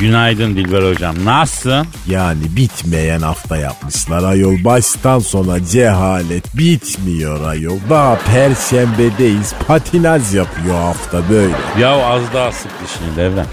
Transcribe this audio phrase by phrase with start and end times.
[0.00, 1.14] Günaydın Dilber hocam.
[1.24, 1.86] Nasılsın?
[2.06, 4.64] Yani bitmeyen hafta yapmışlar ayol.
[4.64, 7.78] Baştan sona cehalet bitmiyor ayol.
[7.90, 9.54] Daha perşembedeyiz.
[9.68, 11.54] Patinaj yapıyor hafta böyle.
[11.80, 13.46] Ya az daha sık dişini devren.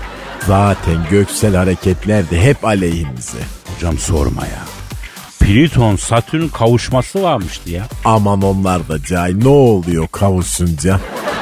[0.48, 3.40] Zaten göksel hareketler de hep aleyhimize.
[3.75, 4.62] Hocam sorma ya.
[5.40, 7.88] Plüton Satürn kavuşması varmıştı ya.
[8.06, 9.38] Aman onlar da cahil.
[9.38, 11.00] Ne oluyor kavuşunca?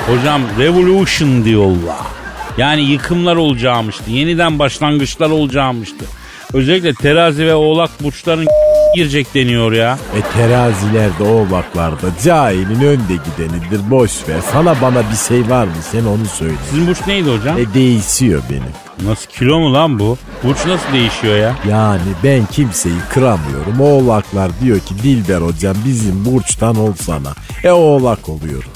[0.08, 2.25] Hocam revolution diyorlar.
[2.58, 4.12] Yani yıkımlar olacağımıştı.
[4.12, 6.06] Yeniden başlangıçlar olacağımıştı.
[6.54, 8.48] Özellikle terazi ve oğlak burçların
[8.96, 9.98] girecek deniyor ya.
[10.18, 14.40] E terazilerde oğlaklarda cahilin önde gidenidir boş ver.
[14.52, 16.54] Sana bana bir şey var mı sen onu söyle.
[16.70, 17.58] Sizin burç neydi hocam?
[17.58, 19.10] E değişiyor benim.
[19.10, 20.18] Nasıl kilo mu lan bu?
[20.44, 21.56] Burç nasıl değişiyor ya?
[21.70, 23.82] Yani ben kimseyi kıramıyorum.
[23.82, 27.34] Oğlaklar diyor ki Dilber hocam bizim burçtan olsana.
[27.64, 28.70] E oğlak oluyorum.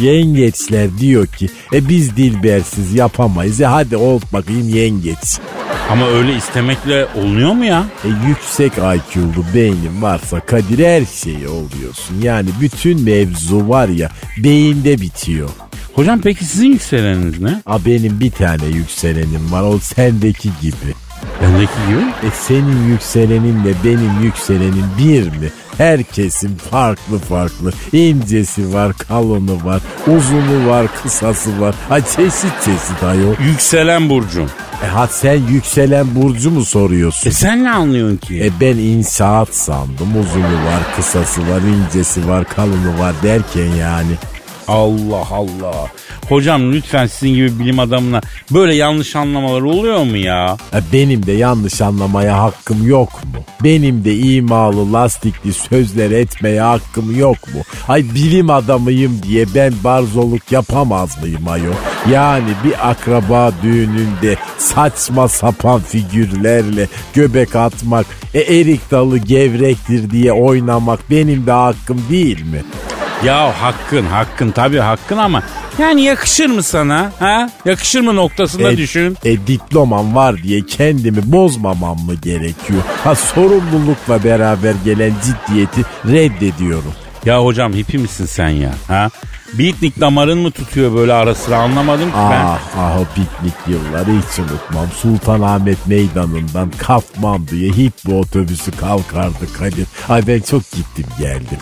[0.00, 3.60] Yengeçler diyor ki e biz dilbersiz yapamayız.
[3.60, 5.38] E hadi ol bakayım yengeç.
[5.90, 7.86] Ama öyle istemekle oluyor mu ya?
[8.04, 12.20] E yüksek IQ'lu beynin varsa Kadir her şeyi oluyorsun.
[12.22, 15.48] Yani bütün mevzu var ya beyinde bitiyor.
[15.94, 17.62] Hocam peki sizin yükseleniniz ne?
[17.66, 20.94] A benim bir tane yükselenim var o sendeki gibi.
[21.42, 22.00] Bendeki gibi.
[22.00, 25.50] E senin yükseleninle benim yükselenim bir mi?
[25.78, 27.72] Herkesin farklı farklı.
[27.92, 31.74] İncesi var, kalını var, uzunu var, kısası var.
[31.88, 33.34] Ha çeşit çeşit ayol.
[33.46, 34.50] Yükselen burcum.
[34.84, 37.30] E ha sen yükselen burcu mu soruyorsun?
[37.30, 38.44] E sen ne anlıyorsun ki?
[38.44, 40.20] E ben inşaat sandım.
[40.20, 44.12] Uzunu var, kısası var, incesi var, kalını var derken yani.
[44.68, 45.88] Allah Allah.
[46.28, 48.20] Hocam lütfen sizin gibi bilim adamına
[48.50, 50.56] böyle yanlış anlamalar oluyor mu ya?
[50.74, 53.42] E benim de yanlış anlamaya hakkım yok mu?
[53.64, 57.60] Benim de imalı lastikli sözler etmeye hakkım yok mu?
[57.88, 61.74] Ay bilim adamıyım diye ben barzoluk yapamaz mıyım ayol?
[62.12, 71.10] Yani bir akraba düğününde saçma sapan figürlerle göbek atmak, e, erik dalı gevrektir diye oynamak
[71.10, 72.62] benim de hakkım değil mi?
[73.24, 75.42] Ya hakkın hakkın tabii hakkın ama
[75.78, 77.12] yani yakışır mı sana?
[77.18, 77.50] Ha?
[77.64, 79.16] Yakışır mı noktasında E, düşün.
[79.24, 82.82] E diplomam var diye kendimi bozmamam mı gerekiyor?
[83.04, 86.92] Ha sorumlulukla beraber gelen ciddiyeti reddediyorum.
[87.24, 88.70] Ya hocam hipi misin sen ya?
[88.88, 89.10] Ha?
[89.54, 92.44] Beatnik damarın mı tutuyor böyle ara sıra anlamadım ki ben.
[92.44, 94.86] Ah ah o piknik yılları hiç unutmam.
[95.02, 99.86] Sultanahmet meydanından Kathmandu'ya Hippo otobüsü kalkardı Kadir.
[100.08, 101.58] Ay ben çok gittim geldim.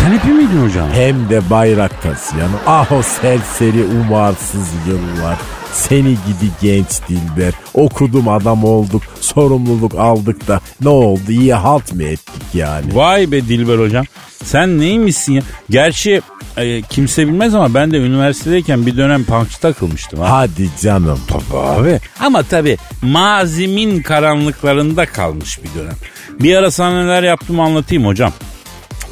[0.00, 0.88] Sen hipi miydin hocam?
[0.92, 2.50] Hem de bayrak taşıyan.
[2.66, 5.36] Ah o serseri umarsız yıllar.
[5.72, 7.52] Seni gidi genç Dilber.
[7.74, 9.02] Okudum adam olduk.
[9.20, 12.96] Sorumluluk aldık da ne oldu iyi halt mı ettik yani?
[12.96, 14.04] Vay be Dilber hocam.
[14.44, 15.42] Sen neymişsin ya?
[15.70, 16.22] Gerçi
[16.56, 20.20] e, kimse bilmez ama ben de üniversitedeyken bir dönem punkçı takılmıştım.
[20.20, 20.30] Ha.
[20.30, 21.20] Hadi canım.
[21.54, 22.00] Abi.
[22.20, 25.94] Ama tabii mazimin karanlıklarında kalmış bir dönem.
[26.40, 28.32] Bir ara sana neler yaptım anlatayım hocam.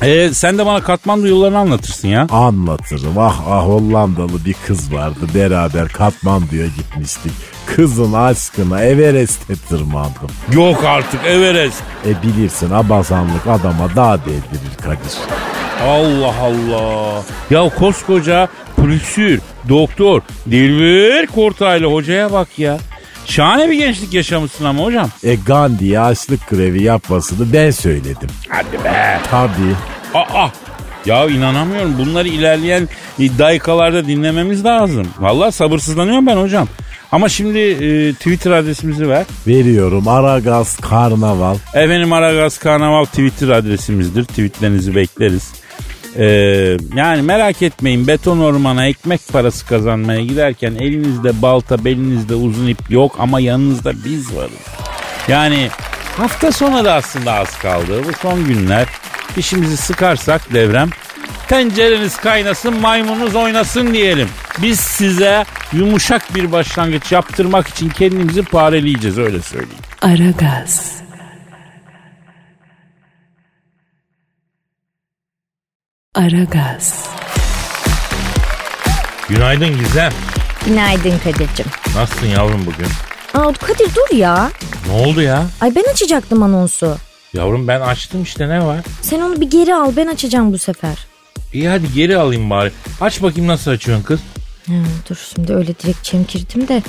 [0.05, 2.27] E, sen de bana Katmandu yollarını anlatırsın ya.
[2.31, 3.19] Anlatırım.
[3.19, 5.21] Ah ah Hollandalı bir kız vardı.
[5.35, 7.33] Beraber Katmandu'ya gitmiştik.
[7.67, 10.31] Kızın aşkına Everest'e tırmandım.
[10.53, 11.83] Yok artık Everest.
[12.07, 15.19] E bilirsin abazanlık adama dağ deldirir Kadir.
[15.87, 17.23] Allah Allah.
[17.51, 22.79] Ya koskoca pülsür, doktor, Dilber Kortaylı hocaya bak ya.
[23.27, 25.09] Şahane bir gençlik yaşamışsın ama hocam.
[25.25, 28.29] E Gandhi'ye açlık grevi yapmasını ben söyledim.
[28.49, 29.21] Hadi be.
[29.31, 29.94] Tabii.
[30.15, 30.49] Aa.
[31.07, 31.99] Ya inanamıyorum.
[31.99, 32.89] Bunları ilerleyen
[33.19, 35.09] dakikalarda dinlememiz lazım.
[35.19, 36.69] Vallahi sabırsızlanıyorum ben hocam.
[37.13, 39.25] Ama şimdi e, Twitter adresimizi ver.
[39.47, 41.57] Veriyorum Aragaz Karnaval.
[41.75, 44.25] Efendim Aragaz Karnaval Twitter adresimizdir.
[44.25, 45.53] Tweetlerinizi bekleriz.
[46.19, 52.91] Ee, yani merak etmeyin beton ormana ekmek parası kazanmaya giderken elinizde balta belinizde uzun ip
[52.91, 54.67] yok ama yanınızda biz varız.
[55.29, 55.69] Yani
[56.17, 58.03] hafta sonu da aslında az kaldı.
[58.09, 58.87] Bu son günler
[59.39, 60.91] işimizi sıkarsak devrem
[61.49, 64.29] tencereniz kaynasın maymununuz oynasın diyelim.
[64.63, 69.83] Biz size yumuşak bir başlangıç yaptırmak için kendimizi pareleyeceğiz öyle söyleyeyim.
[70.03, 70.95] Aragaz.
[76.15, 77.07] Aragaz.
[79.29, 80.13] Günaydın Gizem.
[80.67, 81.67] Günaydın Kadir'cim.
[81.97, 82.87] Nasılsın yavrum bugün?
[83.35, 84.51] Aa, Kadir dur ya.
[84.87, 85.43] Ne oldu ya?
[85.61, 86.97] Ay ben açacaktım anonsu.
[87.35, 88.79] Yavrum ben açtım işte ne var?
[89.03, 90.99] Sen onu bir geri al ben açacağım bu sefer.
[91.53, 92.73] İyi hadi geri alayım bari.
[93.01, 94.21] Aç bakayım nasıl açıyorsun kız?
[94.67, 94.73] Ha,
[95.11, 96.83] dur şimdi öyle direkt çemkirdim de.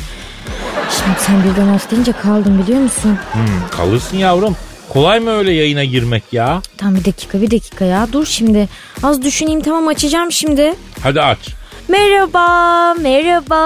[0.89, 3.17] Şimdi sen birden aç deyince kaldım biliyor musun?
[3.33, 4.55] Hmm, kalırsın yavrum.
[4.89, 6.61] Kolay mı öyle yayına girmek ya?
[6.77, 8.69] Tam bir dakika bir dakika ya dur şimdi.
[9.03, 10.73] Az düşüneyim tamam açacağım şimdi.
[11.03, 11.39] Hadi aç.
[11.87, 13.59] Merhaba merhaba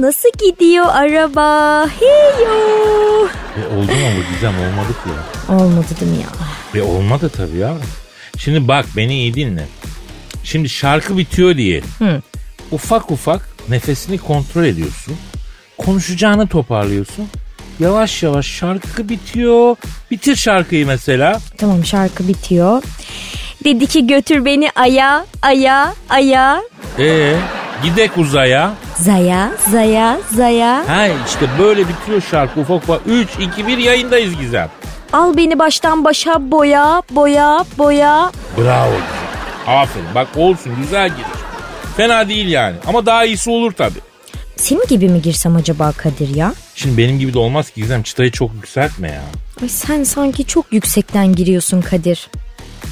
[0.00, 1.86] nasıl gidiyor araba?
[2.00, 3.26] Heyo.
[3.56, 5.41] E, oldu mu bu Gizem olmadı ki ya.
[5.52, 6.80] Olmadı değil mi ya?
[6.80, 7.82] E olmadı tabii yavrum.
[8.38, 9.66] Şimdi bak beni iyi dinle.
[10.44, 11.82] Şimdi şarkı bitiyor diye.
[11.98, 12.22] Hı.
[12.70, 15.16] Ufak ufak nefesini kontrol ediyorsun.
[15.78, 17.28] Konuşacağını toparlıyorsun.
[17.80, 19.76] Yavaş yavaş şarkı bitiyor.
[20.10, 21.40] Bitir şarkıyı mesela.
[21.58, 22.82] Tamam şarkı bitiyor.
[23.64, 26.62] Dedi ki götür beni aya aya aya.
[26.98, 27.34] E
[27.84, 28.74] gidek uzaya.
[28.96, 30.84] Zaya zaya zaya.
[30.88, 33.00] Ha işte böyle bitiyor şarkı ufak ufak.
[33.06, 34.68] 3, 2, 1 yayındayız Gizem.
[35.12, 38.32] Al beni baştan başa boya boya boya.
[38.58, 39.74] Bravo Gizem.
[39.76, 41.26] Aferin bak olsun güzel girir.
[41.96, 43.98] Fena değil yani ama daha iyisi olur tabii.
[44.56, 46.54] Senin gibi mi girsem acaba Kadir ya?
[46.74, 49.22] Şimdi benim gibi de olmaz ki Gizem çıtayı çok yükseltme ya.
[49.62, 52.30] Ay sen sanki çok yüksekten giriyorsun Kadir.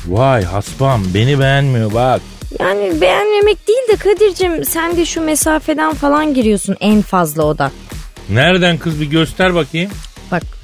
[0.06, 2.20] Vay hasbam beni beğenmiyor bak.
[2.60, 7.70] Yani beğenmemek değil de Kadir'cim sen de şu mesafeden falan giriyorsun en fazla o da.
[8.30, 9.90] Nereden kız bir göster bakayım.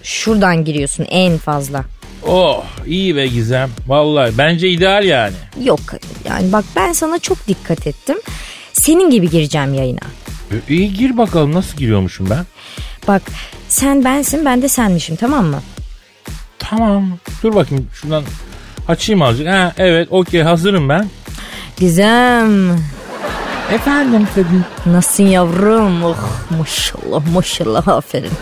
[0.07, 1.85] Şuradan giriyorsun en fazla.
[2.27, 3.71] Oh iyi be Gizem.
[3.87, 5.35] Vallahi bence ideal yani.
[5.65, 5.81] Yok
[6.25, 8.17] yani bak ben sana çok dikkat ettim.
[8.73, 10.01] Senin gibi gireceğim yayına.
[10.51, 12.47] E, iyi gir bakalım nasıl giriyormuşum ben.
[13.09, 13.23] Bak
[13.69, 15.63] sen bensin ben de senmişim tamam mı?
[16.59, 18.25] Tamam dur bakayım şuradan
[18.89, 19.49] açayım azıcık.
[19.49, 21.11] Ha, evet okey hazırım ben.
[21.77, 22.79] Gizem.
[23.73, 24.93] Efendim Kadir.
[24.93, 26.05] Nasılsın yavrum?
[26.05, 26.17] Oh,
[26.59, 28.33] maşallah maşallah aferin.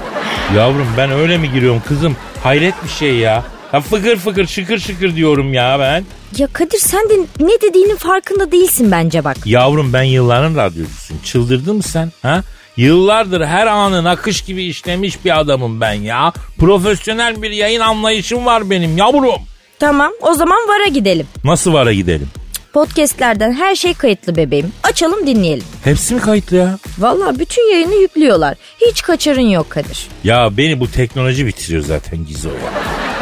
[0.53, 2.17] Yavrum ben öyle mi giriyorum kızım?
[2.43, 3.45] Hayret bir şey ya.
[3.73, 6.05] Ya fıkır fıkır şıkır şıkır diyorum ya ben.
[6.37, 9.37] Ya Kadir sen de ne dediğinin farkında değilsin bence bak.
[9.47, 11.23] Yavrum ben yılların radyocusuyum.
[11.25, 12.13] Çıldırdın mı sen?
[12.23, 12.43] Ha?
[12.77, 16.33] Yıllardır her anın akış gibi işlemiş bir adamım ben ya.
[16.59, 19.43] Profesyonel bir yayın anlayışım var benim yavrum.
[19.79, 21.27] Tamam o zaman VAR'a gidelim.
[21.45, 22.29] Nasıl vara gidelim?
[22.75, 24.73] Podcastlerden her şey kayıtlı bebeğim.
[24.83, 25.65] Açalım dinleyelim.
[25.85, 26.79] Hepsi mi kayıtlı ya?
[26.99, 28.55] Valla bütün yayını yüklüyorlar.
[28.81, 30.09] Hiç kaçarın yok Kadir.
[30.25, 32.55] Ya beni bu teknoloji bitiriyor zaten Gizo ya.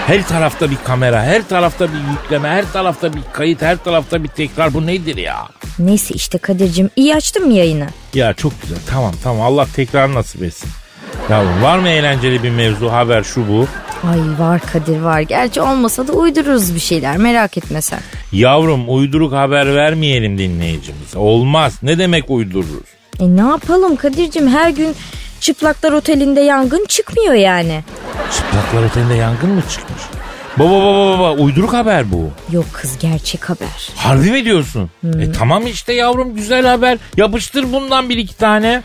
[0.07, 4.29] Her tarafta bir kamera, her tarafta bir yükleme, her tarafta bir kayıt, her tarafta bir
[4.29, 4.75] tekrar.
[4.75, 5.49] Bu nedir ya?
[5.79, 7.87] Neyse işte Kadir'cim iyi açtın mı yayını?
[8.15, 8.79] Ya çok güzel.
[8.91, 10.71] Tamam tamam Allah tekrar nasip etsin.
[11.31, 13.67] Ya var mı eğlenceli bir mevzu, haber şu bu?
[14.11, 15.21] Ay var Kadir var.
[15.21, 18.01] Gerçi olmasa da uydururuz bir şeyler merak etme sen.
[18.33, 21.19] Yavrum uyduruk haber vermeyelim dinleyicimize.
[21.19, 21.79] Olmaz.
[21.83, 22.89] Ne demek uydururuz?
[23.21, 24.95] E ne yapalım Kadir'cim her gün
[25.41, 27.85] çıplaklar otelinde yangın çıkmıyor yani.
[28.37, 30.03] Çıplaklar otelinde yangın mı çıkmış?
[30.59, 32.31] Baba baba baba uyduruk haber bu.
[32.53, 33.91] Yok kız gerçek haber.
[33.97, 34.91] Harbi mi diyorsun?
[35.21, 36.99] E tamam işte yavrum güzel haber.
[37.17, 38.83] Yapıştır bundan bir iki tane.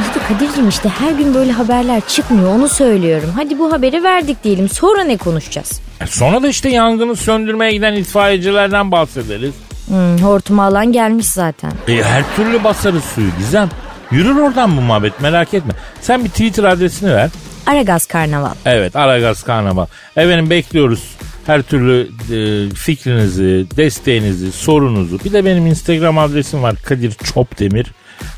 [0.00, 3.30] İşte Kadir'cim işte her gün böyle haberler çıkmıyor onu söylüyorum.
[3.36, 5.80] Hadi bu haberi verdik diyelim sonra ne konuşacağız?
[6.00, 9.54] E sonra da işte yangını söndürmeye giden itfaiyecilerden bahsederiz.
[9.86, 11.72] Hmm, hortuma alan gelmiş zaten.
[11.88, 13.68] E her türlü basarız suyu Gizem.
[14.10, 15.72] Yürür oradan bu muhabbet merak etme.
[16.00, 17.30] Sen bir Twitter adresini ver.
[17.66, 18.54] Aragaz Karnaval.
[18.64, 19.86] Evet Aragaz Karnaval.
[20.16, 21.02] Efendim bekliyoruz.
[21.46, 25.18] Her türlü e, fikrinizi, desteğinizi, sorunuzu.
[25.24, 27.92] Bir de benim Instagram adresim var Kadir Çopdemir.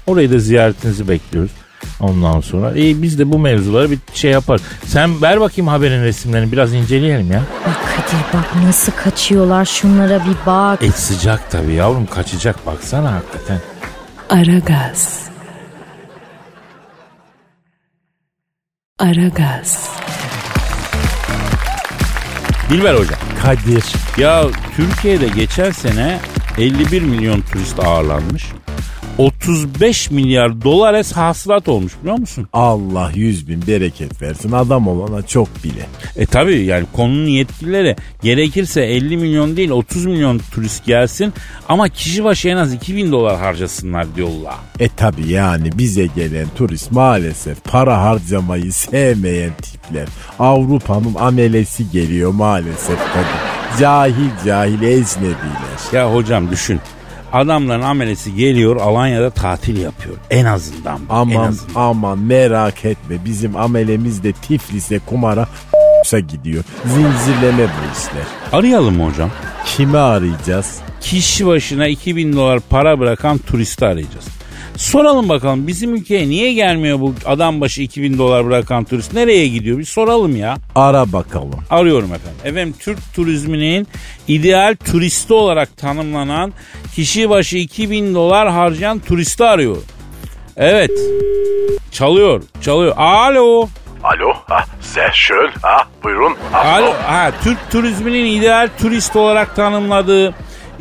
[0.07, 1.51] Orayı da ziyaretinizi bekliyoruz.
[2.01, 4.61] Ondan sonra e, biz de bu mevzuları bir şey yapar.
[4.87, 7.43] Sen ver bakayım haberin resimlerini biraz inceleyelim ya.
[7.67, 10.83] Bak Kadir bak nasıl kaçıyorlar şunlara bir bak.
[10.83, 13.59] Et sıcak tabii yavrum kaçacak baksana hakikaten.
[14.31, 15.32] Aragaz.
[19.03, 19.91] Aragaz.
[22.71, 23.19] Dilber hocam.
[23.43, 23.85] Kadir.
[24.19, 24.45] Ya
[24.77, 26.19] Türkiye'de geçen sene
[26.59, 28.45] 51 milyon turist ağırlanmış.
[29.19, 32.49] 35 milyar dolar es hasılat olmuş biliyor musun?
[32.53, 35.87] Allah yüz bin bereket versin adam olana çok bile.
[36.17, 41.33] E tabi yani konunun yetkilileri gerekirse 50 milyon değil 30 milyon turist gelsin
[41.69, 44.55] ama kişi başı en az 2000 dolar harcasınlar diyorlar.
[44.81, 50.09] E tabi yani bize gelen turist maalesef para harcamayı sevmeyen tipler.
[50.39, 53.81] Avrupa'nın amelesi geliyor maalesef tabi.
[53.81, 55.93] Cahil cahil ecnebiler.
[55.93, 56.81] Ya hocam düşün.
[57.33, 60.17] Adamların amelesi geliyor Alanya'da tatil yapıyor.
[60.31, 61.01] En azından.
[61.09, 61.81] bak, en Aman azından.
[61.81, 65.47] aman merak etme bizim amelemiz de Tiflis'e kumara
[66.29, 66.65] gidiyor.
[66.85, 68.25] Zincirleme bu işler.
[68.53, 69.31] Arayalım mı hocam?
[69.65, 70.79] Kimi arayacağız?
[71.01, 74.25] Kişi başına 2000 dolar para bırakan turisti arayacağız.
[74.77, 79.13] Soralım bakalım bizim ülkeye niye gelmiyor bu adam başı 2000 dolar bırakan turist?
[79.13, 79.79] Nereye gidiyor?
[79.79, 80.57] Bir soralım ya.
[80.75, 81.61] Ara bakalım.
[81.71, 82.39] Arıyorum efendim.
[82.45, 83.87] Efendim Türk turizminin
[84.29, 86.53] ideal turisti olarak tanımlanan
[86.95, 89.85] kişi başı 2000 dolar harcayan turisti arıyorum.
[90.57, 90.91] Evet.
[91.91, 92.95] Çalıyor, çalıyor.
[92.97, 93.69] Alo.
[94.03, 96.35] Alo, ha, sehr schön, ha, buyurun.
[96.53, 96.93] Ha, Alo.
[97.07, 100.35] Ha, Türk turizminin ideal turist olarak tanımladığı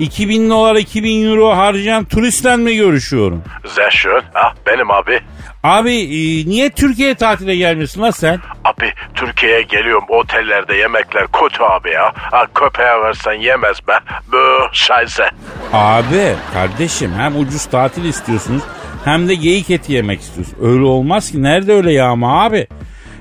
[0.06, 3.44] 2000 dolar 2000 euro harcayan turistle mi görüşüyorum?
[3.68, 5.20] Sehr schön, ha, benim abi.
[5.64, 8.40] Abi e, niye Türkiye'ye tatile gelmiyorsun lan sen?
[8.66, 12.14] Abi Türkiye'ye geliyorum otellerde yemekler kötü abi ya.
[12.16, 13.94] Ha, köpeğe versen yemez be.
[14.32, 14.38] Bu
[14.74, 15.30] şayse.
[15.74, 18.64] Abi kardeşim hem ucuz tatil istiyorsunuz
[19.06, 20.60] hem de geyik eti yemek istiyorsunuz.
[20.74, 22.68] Öyle olmaz ki nerede öyle yağma abi?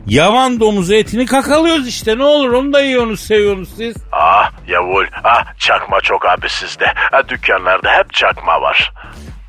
[0.07, 3.97] Yavan domuzu etini kakalıyoruz işte ne olur onu da yiyorsunuz seviyorsunuz siz.
[4.13, 6.87] Ah yavul, ah çakma çok abi sizde.
[7.11, 8.93] Ha, dükkanlarda hep çakma var.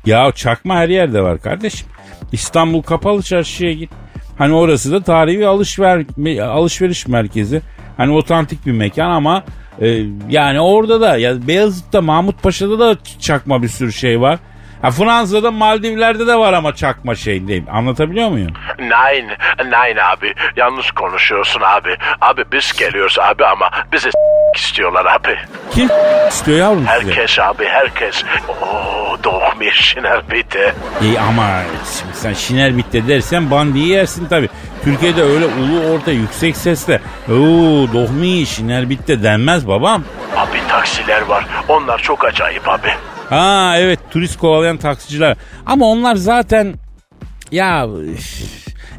[0.06, 1.88] Ya çakma her yerde var kardeşim.
[2.32, 3.90] İstanbul Kapalı Çarşı'ya git.
[4.38, 6.04] Hani orası da tarihi alışver,
[6.42, 7.62] alışveriş merkezi.
[7.96, 9.44] Hani otantik bir mekan ama
[9.80, 9.88] e,
[10.28, 14.38] yani orada da ya Beyazıt'ta Mahmut Paşa'da da çakma bir sürü şey var.
[14.82, 17.62] Ha Fransa'da Maldivler'de de var ama çakma şey değil.
[17.72, 18.52] Anlatabiliyor muyum?
[18.78, 19.28] Nein,
[19.70, 20.34] nein abi.
[20.56, 21.96] Yanlış konuşuyorsun abi.
[22.20, 24.10] Abi biz geliyoruz abi ama bizi
[24.56, 25.38] istiyorlar abi.
[25.70, 25.88] Kim
[26.28, 27.10] istiyor yavrum size?
[27.10, 28.24] Herkes abi herkes.
[28.48, 30.74] Oo, doch mir Schiner bitte.
[31.02, 31.46] İyi ama
[31.98, 34.48] şimdi sen şiner bitti dersen bandiyi yersin tabi.
[34.84, 40.04] Türkiye'de öyle ulu orta yüksek sesle ooo dohmi şiner bitti denmez babam.
[40.36, 41.44] Abi taksiler var.
[41.68, 42.88] Onlar çok acayip abi.
[43.32, 45.36] Ha evet turist kovalayan taksiciler.
[45.66, 46.74] Ama onlar zaten
[47.52, 47.86] ya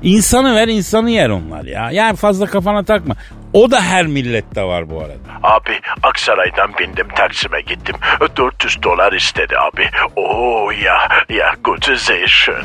[0.03, 1.91] insanı ver insanı yer onlar ya.
[1.91, 3.15] Yani fazla kafana takma.
[3.53, 5.13] O da her millette var bu arada.
[5.43, 7.95] Abi Aksaray'dan bindim Taksim'e gittim.
[8.37, 9.89] 400 dolar istedi abi.
[10.15, 10.97] Oo ya
[11.29, 11.55] ya
[12.27, 12.63] schön.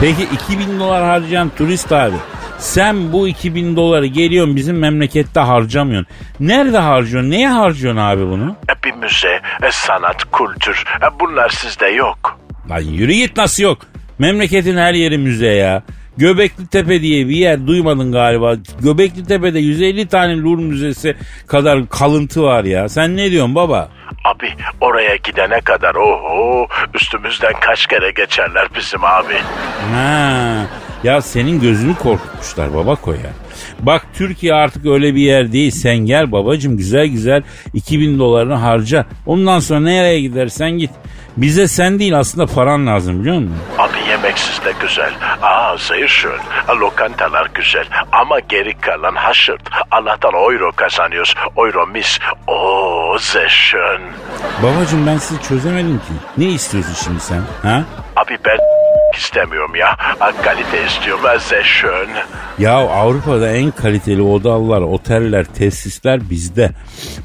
[0.00, 2.16] Peki 2000 dolar harcayan turist abi.
[2.58, 6.08] Sen bu 2000 doları geliyorsun bizim memlekette harcamıyorsun.
[6.40, 7.30] Nerede harcıyorsun?
[7.30, 8.56] Neye harcıyorsun abi bunu?
[8.70, 10.84] E, Bir müze, e, sanat, kültür.
[11.02, 12.38] E, Bunlar sizde yok.
[12.70, 13.78] Lan yürü git nasıl yok?
[14.18, 15.82] Memleketin her yeri müze ya.
[16.16, 18.54] Göbekli Tepe diye bir yer duymadın galiba.
[18.82, 21.16] Göbekli Tepe'de 150 tane Louvre Müzesi
[21.46, 22.88] kadar kalıntı var ya.
[22.88, 23.88] Sen ne diyorsun baba?
[24.24, 24.46] Abi
[24.80, 29.34] oraya gidene kadar oho üstümüzden kaç kere geçerler bizim abi.
[29.94, 30.66] Ha,
[31.04, 33.32] ya senin gözünü korkutmuşlar baba koya.
[33.80, 35.70] Bak Türkiye artık öyle bir yer değil.
[35.70, 37.42] Sen gel babacım güzel güzel
[37.74, 39.06] 2000 dolarını harca.
[39.26, 40.90] Ondan sonra nereye gidersen git.
[41.36, 43.56] Bize sen değil aslında paran lazım biliyor musun?
[43.78, 45.12] Abi yemeksiz de güzel.
[45.42, 46.40] Aa sehr schön.
[46.80, 47.86] Lokantalar güzel.
[48.12, 49.62] Ama geri kalan haşırt.
[49.90, 51.34] Allah'tan euro kazanıyoruz.
[51.56, 52.18] Euro mis.
[52.46, 54.00] Oo sehr schön.
[54.62, 56.12] Babacım ben sizi çözemedim ki.
[56.38, 57.42] Ne istiyorsun şimdi sen?
[57.62, 57.82] Ha?
[58.16, 58.58] Abi ben
[59.18, 59.96] istemiyorum ya.
[60.44, 61.24] Kalite istiyorum.
[61.38, 62.08] Sehr schön.
[62.58, 66.70] Ya Avrupa'da en kaliteli odalar, oteller, tesisler bizde.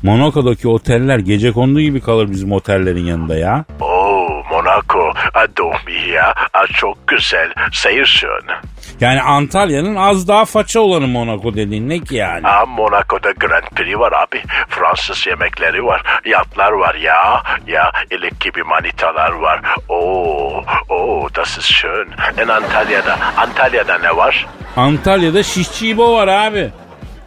[0.04, 3.66] Monaco'daki oteller gece kondu gibi kalır bizim otellerin yanında ya.
[3.82, 4.07] Oo
[4.68, 5.14] Monaco.
[5.34, 6.34] Ha, Domi ya.
[6.52, 7.54] Ha, çok güzel.
[7.72, 8.44] Schön.
[9.02, 12.48] Yani Antalya'nın az daha faça olanı Monaco dediğin ne ki yani?
[12.48, 14.44] Ha, Monaco'da Grand Prix var abi.
[14.70, 16.02] Fransız yemekleri var.
[16.26, 17.44] Yatlar var ya.
[17.68, 19.62] Ya ilik gibi manitalar var.
[19.90, 22.08] Oo, oo das ist schön.
[22.38, 23.18] En Antalya'da.
[23.38, 24.46] Antalya'da ne var?
[24.76, 26.70] Antalya'da Şişçi İbo var abi.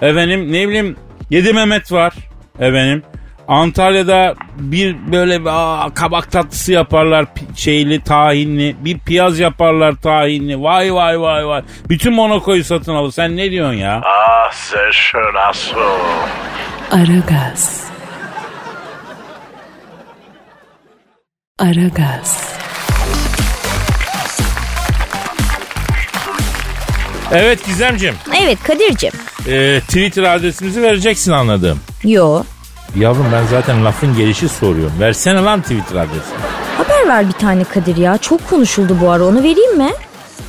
[0.02, 0.96] Efendim ne bileyim
[1.30, 2.12] Yedi Mehmet var.
[2.60, 3.02] Efendim
[3.50, 7.26] Antalya'da bir böyle aa, kabak tatlısı yaparlar
[7.56, 8.76] şeyli tahinli.
[8.84, 10.62] Bir piyaz yaparlar tahinli.
[10.62, 11.62] Vay vay vay vay.
[11.88, 13.12] Bütün Monaco'yu satın alır.
[13.12, 14.00] Sen ne diyorsun ya?
[14.04, 14.52] Ah,
[14.92, 15.76] schön asu.
[16.90, 17.84] Aragaz.
[21.58, 22.54] Aragaz.
[27.32, 28.14] Evet Gizemciğim.
[28.42, 29.12] Evet Kadir'cim.
[29.48, 31.80] Ee, Twitter adresimizi vereceksin anladım.
[32.04, 32.42] Yo.
[32.96, 34.92] Yavrum ben zaten lafın gelişi soruyorum.
[35.00, 36.38] Versene lan Twitter adresini.
[36.78, 38.18] Haber ver bir tane Kadir ya.
[38.18, 39.24] Çok konuşuldu bu ara.
[39.24, 39.90] Onu vereyim mi?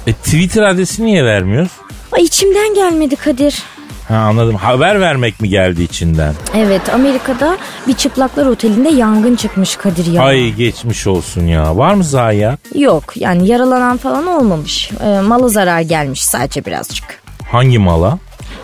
[0.08, 1.72] E Twitter adresi niye vermiyoruz?
[2.12, 3.64] Ay içimden gelmedi Kadir.
[4.08, 4.56] Ha anladım.
[4.56, 6.34] Haber vermek mi geldi içinden?
[6.56, 7.58] Evet Amerika'da
[7.88, 10.22] bir çıplaklar otelinde yangın çıkmış Kadir ya.
[10.24, 11.78] Ay geçmiş olsun ya.
[11.78, 12.60] Var mı zayiat?
[12.76, 14.92] Yok yani yaralanan falan olmamış.
[15.04, 17.22] Ee, malı zarar gelmiş sadece birazcık.
[17.52, 18.18] Hangi mala?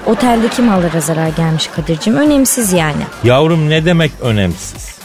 [0.05, 2.15] Oteldeki mallara zarar gelmiş Kadir'cim.
[2.15, 3.01] Önemsiz yani.
[3.23, 4.97] Yavrum ne demek önemsiz?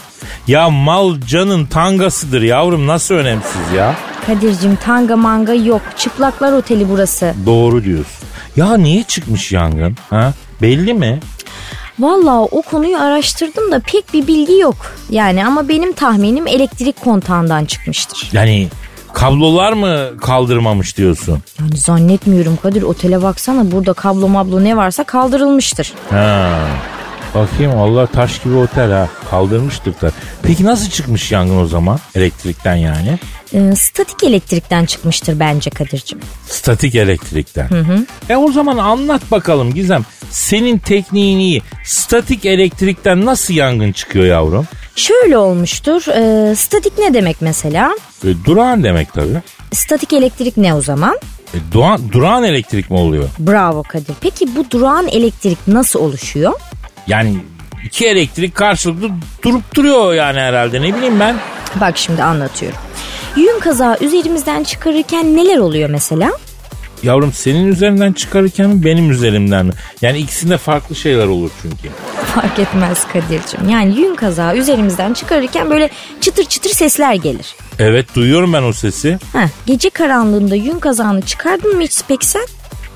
[0.47, 3.95] Ya mal canın tangasıdır yavrum nasıl önemsiz ya?
[4.25, 5.81] Kadir'cim tanga manga yok.
[5.97, 7.33] Çıplaklar oteli burası.
[7.45, 8.27] Doğru diyorsun.
[8.55, 9.97] Ya niye çıkmış yangın?
[10.09, 10.33] Ha?
[10.61, 11.19] Belli mi?
[11.99, 14.75] Vallahi o konuyu araştırdım da pek bir bilgi yok.
[15.09, 18.29] Yani ama benim tahminim elektrik kontağından çıkmıştır.
[18.33, 18.67] Yani
[19.13, 21.39] kablolar mı kaldırmamış diyorsun?
[21.59, 25.93] Yani zannetmiyorum Kadir otele baksana burada kablo mablo ne varsa kaldırılmıştır.
[26.09, 26.49] Ha.
[27.35, 29.07] Bakayım Allah taş gibi otel ha.
[29.29, 30.11] Kaldırmıştır da.
[30.43, 31.99] Peki nasıl çıkmış yangın o zaman?
[32.15, 33.19] Elektrikten yani.
[33.53, 36.19] Ee, statik elektrikten çıkmıştır bence Kadir'cim.
[36.47, 37.69] Statik elektrikten.
[38.29, 40.05] E o zaman anlat bakalım Gizem.
[40.29, 41.61] Senin tekniğin iyi.
[41.83, 44.67] Statik elektrikten nasıl yangın çıkıyor yavrum?
[44.95, 46.03] Şöyle olmuştur.
[46.07, 47.95] Ee, statik ne demek mesela?
[48.23, 49.41] E, durağan demek tabii.
[49.73, 51.19] Statik elektrik ne o zaman?
[51.53, 53.29] E, duran, durağan elektrik mi oluyor?
[53.39, 54.13] Bravo Kadir.
[54.21, 56.53] Peki bu durağan elektrik nasıl oluşuyor?
[57.07, 57.35] Yani
[57.85, 59.09] iki elektrik karşılıklı
[59.43, 61.35] durup duruyor yani herhalde ne bileyim ben.
[61.81, 62.77] Bak şimdi anlatıyorum.
[63.35, 66.31] Yün kazağı üzerimizden çıkarırken neler oluyor mesela?
[67.03, 69.73] Yavrum senin üzerinden çıkarırken mi benim üzerimden mi?
[70.01, 71.89] Yani ikisinde farklı şeyler olur çünkü.
[72.35, 73.69] Fark etmez Kadir'cim.
[73.69, 75.89] Yani yün kazağı üzerimizden çıkarırken böyle
[76.21, 77.55] çıtır çıtır sesler gelir.
[77.79, 79.17] Evet duyuyorum ben o sesi.
[79.33, 82.45] Heh, gece karanlığında yün kazağını çıkardın mı hiç peki sen?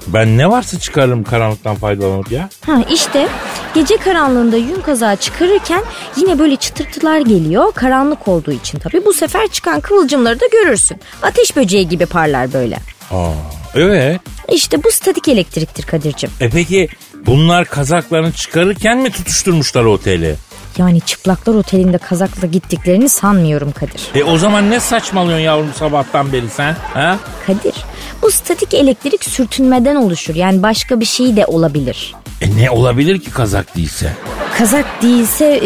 [0.08, 2.50] Ben ne varsa çıkarırım karanlıktan faydalanıp ya.
[2.66, 3.28] Ha işte
[3.76, 5.84] gece karanlığında yün kazağı çıkarırken
[6.18, 7.72] yine böyle çıtırtılar geliyor.
[7.76, 10.98] Karanlık olduğu için tabii bu sefer çıkan kıvılcımları da görürsün.
[11.24, 12.80] Ateş böceği gibi parlar böyle.
[13.12, 13.32] Aa,
[13.76, 14.22] evet.
[14.52, 16.30] İşte bu statik elektriktir Kadir'cim.
[16.42, 16.88] E peki
[17.26, 20.36] bunlar kazaklarını çıkarırken mi tutuşturmuşlar oteli?
[20.78, 24.02] Yani çıplaklar otelinde kazakla gittiklerini sanmıyorum Kadir.
[24.16, 26.76] E o zaman ne saçmalıyorsun yavrum sabahtan beri sen?
[26.94, 27.18] Ha?
[27.48, 27.74] Kadir
[28.22, 30.36] bu statik elektrik sürtünmeden oluşur.
[30.36, 32.16] Yani başka bir şey de olabilir.
[32.42, 34.14] E ne olabilir ki kazak değilse?
[34.58, 35.62] Kazak değilse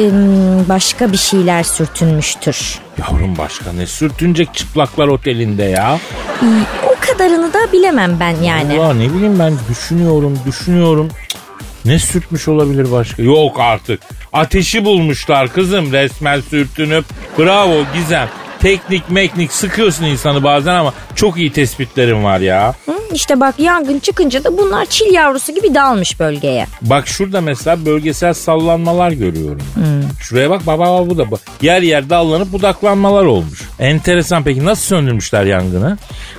[0.69, 2.79] başka bir şeyler sürtünmüştür.
[2.99, 5.99] Yavrum başka ne sürtünecek çıplaklar otelinde ya?
[6.85, 8.79] O kadarını da bilemem ben yani.
[8.79, 11.09] Allah ne bileyim ben düşünüyorum düşünüyorum.
[11.85, 13.23] Ne sürtmüş olabilir başka?
[13.23, 14.01] Yok artık.
[14.33, 17.05] Ateşi bulmuşlar kızım resmen sürtünüp.
[17.39, 18.29] Bravo Gizem.
[18.61, 22.75] Teknik meknik sıkıyorsun insanı bazen ama çok iyi tespitlerin var ya.
[22.85, 22.93] Hı?
[23.13, 26.67] İşte bak yangın çıkınca da bunlar çil yavrusu gibi dalmış bölgeye.
[26.81, 29.61] Bak şurada mesela bölgesel sallanmalar görüyorum.
[30.19, 31.25] Şuraya bak baba baba bu da.
[31.61, 33.61] Yer yer dallanıp budaklanmalar olmuş.
[33.79, 35.97] Enteresan peki nasıl söndürmüşler yangını?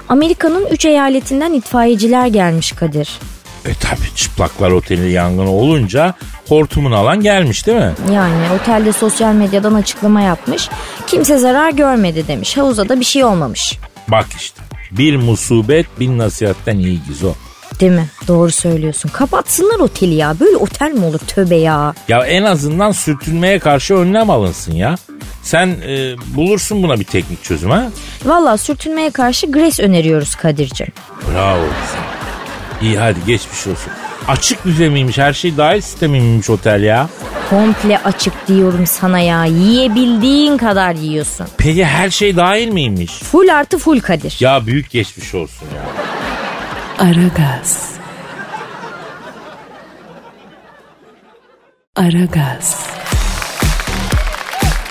[0.09, 3.19] Amerika'nın 3 eyaletinden itfaiyeciler gelmiş Kadir.
[3.65, 6.15] E tabi çıplaklar oteli yangını olunca
[6.49, 7.93] hortumunu alan gelmiş değil mi?
[8.13, 10.69] Yani otelde sosyal medyadan açıklama yapmış.
[11.07, 12.57] Kimse zarar görmedi demiş.
[12.57, 13.79] Havuza da bir şey olmamış.
[14.09, 17.33] Bak işte bir musibet bin nasihatten iyi gizo.
[17.81, 18.09] Değil mi?
[18.29, 19.09] Doğru söylüyorsun.
[19.09, 20.41] Kapatsınlar oteli ya.
[20.41, 21.19] Böyle otel mi olur?
[21.19, 21.95] Tövbe ya.
[22.09, 24.95] Ya en azından sürtünmeye karşı önlem alınsın ya.
[25.43, 27.87] Sen e, bulursun buna bir teknik çözüm ha?
[28.25, 30.87] Valla sürtünmeye karşı Grace öneriyoruz Kadir'cim.
[31.33, 31.65] Bravo.
[32.83, 33.93] İyi hadi geçmiş olsun.
[34.29, 37.09] Açık büfe miymiş her şey dahil sistemi miymiş otel ya?
[37.51, 39.45] Komple açık diyorum sana ya.
[39.45, 41.47] Yiyebildiğin kadar yiyorsun.
[41.59, 43.13] Peki her şey dahil miymiş?
[43.13, 44.37] Full artı full Kadir.
[44.41, 45.83] Ya büyük geçmiş olsun ya.
[47.07, 47.93] Aragaz.
[51.97, 52.87] Aragaz.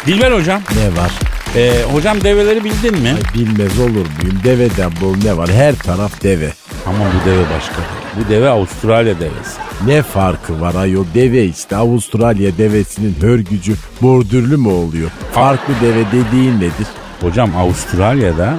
[0.05, 0.61] Dilber hocam.
[0.75, 1.11] Ne var?
[1.55, 3.15] E, hocam develeri bildin mi?
[3.33, 4.39] Bilmez olur muyum?
[4.43, 5.49] Deveden bol ne var?
[5.49, 6.53] Her taraf deve.
[6.85, 7.75] Ama bu deve başka.
[8.15, 9.59] Bu deve Avustralya devesi.
[9.85, 15.09] Ne farkı var ayol deve işte Avustralya devesinin hörgücü bordürlü mü oluyor?
[15.33, 16.87] Farklı deve dediğin nedir?
[17.21, 18.57] Hocam Avustralya'da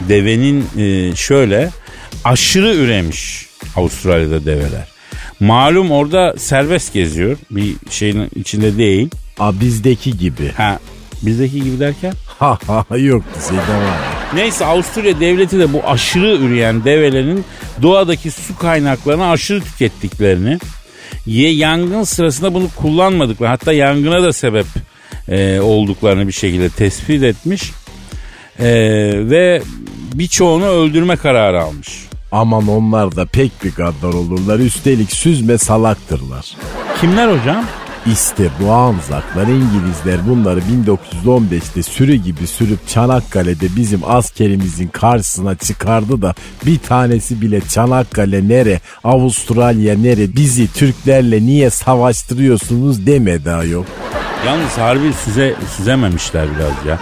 [0.00, 1.70] devenin e, şöyle
[2.24, 4.88] aşırı üremiş Avustralya'da develer.
[5.40, 7.36] Malum orada serbest geziyor.
[7.50, 9.10] Bir şeyin içinde değil.
[9.38, 10.52] A bizdeki gibi.
[10.56, 10.78] Ha
[11.22, 12.12] bizdeki gibi derken?
[12.38, 13.98] Ha ha yok şeyde var.
[14.34, 17.44] Neyse Avusturya devleti de bu aşırı üreyen develerin
[17.82, 20.58] doğadaki su kaynaklarını aşırı tükettiklerini
[21.26, 24.66] ye yangın sırasında bunu kullanmadıkları hatta yangına da sebep
[25.28, 27.70] e, olduklarını bir şekilde tespit etmiş
[28.58, 28.68] E,
[29.30, 29.62] ve
[30.14, 31.88] birçoğunu öldürme kararı almış.
[32.32, 34.58] Aman onlar da pek bir gaddar olurlar.
[34.58, 36.56] Üstelik süzme salaktırlar.
[37.00, 37.64] Kimler hocam?
[38.06, 46.34] İşte bu Anzaklar İngilizler bunları 1915'te sürü gibi sürüp Çanakkale'de bizim askerimizin karşısına çıkardı da
[46.66, 53.84] bir tanesi bile Çanakkale nere, Avustralya nere, bizi Türklerle niye savaştırıyorsunuz demedi ayol.
[54.46, 56.98] Yalnız harbi süze, süzememişler biraz ya.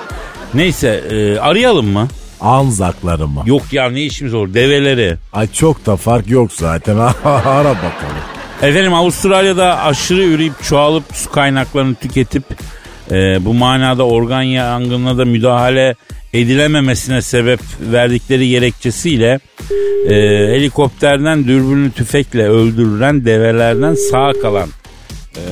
[0.55, 2.09] Neyse e, arayalım mı?
[2.41, 3.43] Anzakları mı?
[3.47, 5.17] Yok ya ne işimiz olur develeri.
[5.33, 6.97] Ay çok da fark yok zaten.
[7.25, 8.40] Ara bakalım.
[8.63, 12.45] Efendim Avustralya'da aşırı üreyip çoğalıp su kaynaklarını tüketip
[13.11, 15.95] e, bu manada organ yangınına da müdahale
[16.33, 19.41] edilememesine sebep verdikleri gerekçesiyle
[20.09, 20.15] e,
[20.55, 24.69] helikopterden dürbünlü tüfekle öldürülen develerden sağ kalan
[25.37, 25.43] e,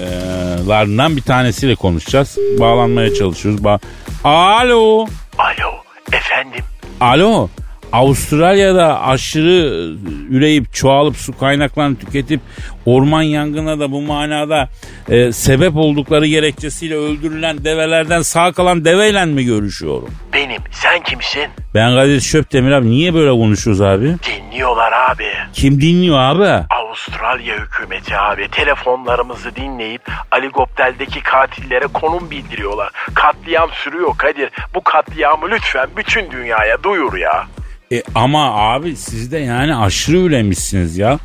[0.68, 2.38] larından bir tanesiyle konuşacağız.
[2.60, 3.64] Bağlanmaya çalışıyoruz.
[3.64, 3.78] Ba
[4.24, 5.06] Alo.
[5.38, 5.70] Alo
[6.12, 6.64] efendim.
[7.00, 7.48] Alo.
[7.92, 9.90] Avustralya'da aşırı
[10.30, 12.40] üreyip çoğalıp su kaynaklarını tüketip
[12.86, 14.68] orman yangına da bu manada
[15.08, 20.08] e, sebep oldukları gerekçesiyle öldürülen develerden sağ kalan deveyle mi görüşüyorum?
[20.32, 21.46] Benim sen kimsin?
[21.74, 24.16] Ben Kadir Şöpdemir abi niye böyle konuşuyoruz abi?
[24.26, 25.28] Dinliyorlar abi.
[25.52, 26.66] Kim dinliyor abi?
[26.70, 32.90] Avustralya hükümeti abi telefonlarımızı dinleyip helikopterdeki katillere konum bildiriyorlar.
[33.14, 34.50] Katliam sürüyor Kadir.
[34.74, 37.46] Bu katliamı lütfen bütün dünyaya duyur ya.
[37.92, 41.18] E, ama abi siz de yani aşırı üremişsiniz ya.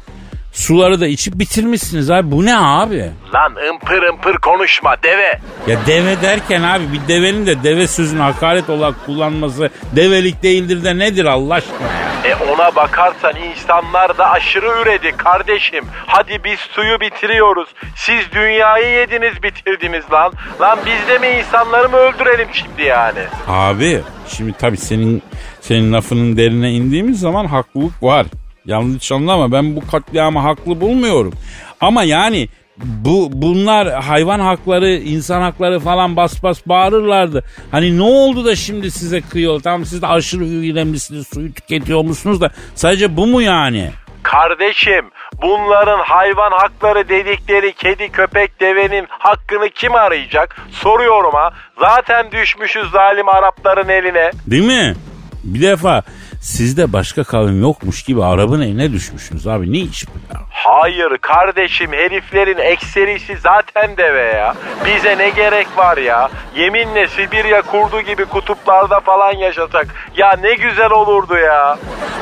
[0.53, 2.31] Suları da içip bitirmişsiniz abi.
[2.31, 3.11] Bu ne abi?
[3.33, 5.39] Lan ımpır ımpır konuşma deve.
[5.67, 10.97] Ya deve derken abi bir devenin de deve sözünü hakaret olarak kullanması develik değildir de
[10.97, 11.87] nedir Allah aşkına?
[12.25, 15.85] E ona bakarsan insanlar da aşırı üredi kardeşim.
[16.07, 17.69] Hadi biz suyu bitiriyoruz.
[17.95, 20.33] Siz dünyayı yediniz bitirdiniz lan.
[20.61, 23.19] Lan biz de mi insanları mı öldürelim şimdi yani?
[23.47, 25.23] Abi şimdi tabii senin
[25.63, 28.25] senin lafının derine indiğimiz zaman haklılık var.
[28.65, 31.33] Yanlış anlama ben bu katliamı haklı bulmuyorum.
[31.81, 32.47] Ama yani
[32.77, 37.43] bu bunlar hayvan hakları, insan hakları falan bas bas bağırırlardı.
[37.71, 39.59] Hani ne oldu da şimdi size kıyıyor?
[39.59, 43.89] Tamam siz de aşırı üyelemişsiniz, suyu tüketiyor musunuz da sadece bu mu yani?
[44.23, 45.05] Kardeşim
[45.41, 50.61] bunların hayvan hakları dedikleri kedi köpek devenin hakkını kim arayacak?
[50.71, 51.53] Soruyorum ha.
[51.79, 54.31] Zaten düşmüşüz zalim Arapların eline.
[54.47, 54.95] Değil mi?
[55.43, 56.03] Bir defa
[56.41, 59.73] sizde başka kavim yokmuş gibi Arap'ın eline düşmüşsünüz abi.
[59.73, 60.41] Ne iş bu ya?
[60.49, 64.55] Hayır kardeşim heriflerin ekserisi zaten deve ya.
[64.85, 66.29] Bize ne gerek var ya?
[66.57, 69.87] Yeminle Sibirya kurdu gibi kutuplarda falan yaşasak.
[70.17, 71.77] Ya ne güzel olurdu ya.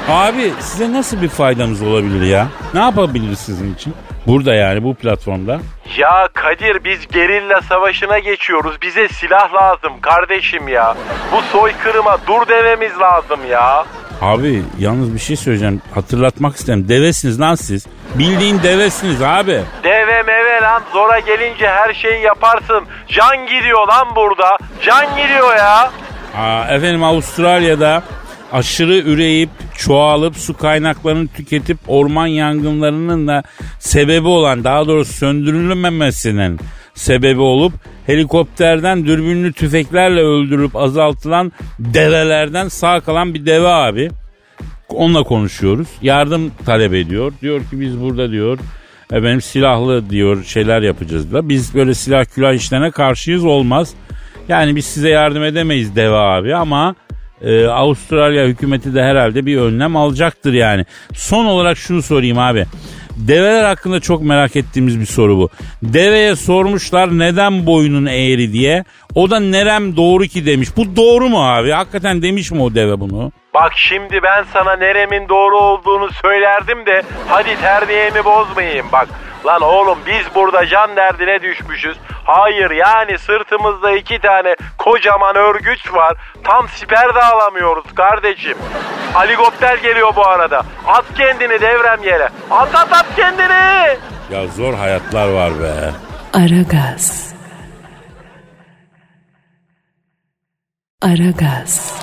[0.09, 2.47] Abi size nasıl bir faydamız olabilir ya?
[2.73, 3.93] Ne yapabiliriz sizin için?
[4.27, 5.59] Burada yani bu platformda.
[5.97, 8.81] Ya Kadir biz gerilla savaşına geçiyoruz.
[8.81, 10.95] Bize silah lazım kardeşim ya.
[11.31, 13.85] Bu soykırıma dur dememiz lazım ya.
[14.21, 15.81] Abi yalnız bir şey söyleyeceğim.
[15.95, 16.89] Hatırlatmak isterim.
[16.89, 17.87] Devesiniz lan siz.
[18.15, 19.61] Bildiğin devesiniz abi.
[19.83, 22.83] Deve meve lan zora gelince her şeyi yaparsın.
[23.07, 24.57] Can gidiyor lan burada.
[24.85, 25.91] Can gidiyor ya.
[26.37, 28.03] Aa, efendim Avustralya'da
[28.51, 33.43] aşırı üreyip çoğalıp su kaynaklarını tüketip orman yangınlarının da
[33.79, 36.59] sebebi olan daha doğrusu söndürülmemesinin
[36.93, 37.73] sebebi olup
[38.05, 44.09] helikopterden dürbünlü tüfeklerle öldürüp azaltılan develerden sağ kalan bir deve abi.
[44.89, 45.87] Onunla konuşuyoruz.
[46.01, 47.33] Yardım talep ediyor.
[47.41, 48.59] Diyor ki biz burada diyor
[49.11, 51.49] efendim silahlı diyor şeyler yapacağız da.
[51.49, 53.93] Biz böyle silah külah işlerine karşıyız olmaz.
[54.47, 56.95] Yani biz size yardım edemeyiz deve abi ama
[57.43, 60.85] e, Avustralya hükümeti de herhalde bir önlem alacaktır yani.
[61.13, 62.65] Son olarak şunu sorayım abi.
[63.17, 65.49] Develer hakkında çok merak ettiğimiz bir soru bu.
[65.83, 68.83] Deveye sormuşlar neden boynun eğri diye.
[69.15, 70.69] O da nerem doğru ki demiş.
[70.77, 71.71] Bu doğru mu abi?
[71.71, 73.31] Hakikaten demiş mi o deve bunu?
[73.53, 79.07] Bak şimdi ben sana neremin doğru olduğunu söylerdim de hadi terbiyemi bozmayayım bak.
[79.45, 81.97] Lan oğlum biz burada can derdine düşmüşüz.
[82.25, 86.13] Hayır yani sırtımızda iki tane kocaman örgüç var.
[86.43, 88.57] Tam siper de alamıyoruz kardeşim.
[89.13, 90.63] Helikopter geliyor bu arada.
[90.87, 92.29] At kendini devrem yere.
[92.51, 93.97] At at at kendini.
[94.31, 95.91] Ya zor hayatlar var be.
[96.33, 97.30] Aragaz.
[101.01, 101.93] Aragaz.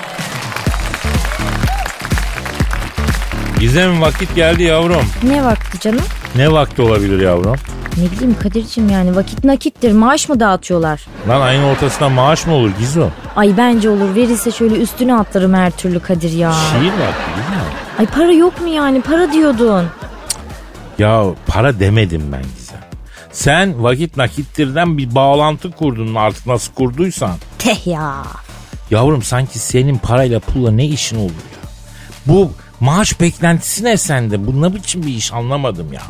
[3.59, 5.01] Gizem vakit geldi yavrum.
[5.23, 6.01] Ne vakti canım?
[6.35, 7.55] Ne vakti olabilir yavrum?
[7.97, 11.05] Ne bileyim Kadir'cim yani vakit nakittir maaş mı dağıtıyorlar?
[11.27, 13.09] Lan ayın ortasında maaş mı olur Gizo?
[13.35, 16.51] Ay bence olur verirse şöyle üstüne atlarım her türlü Kadir ya.
[16.51, 17.63] Şiir vakti değil mi?
[17.99, 19.85] Ay para yok mu yani para diyordun.
[20.97, 22.79] Ya para demedim ben Gizem.
[23.31, 27.35] Sen vakit nakittirden bir bağlantı kurdun artık nasıl kurduysan.
[27.59, 28.23] Teh ya.
[28.91, 31.69] Yavrum sanki senin parayla pulla ne işin olur ya?
[32.27, 34.47] Bu maaş beklentisi ne sende?
[34.47, 36.01] Bu ne biçim bir iş anlamadım ya.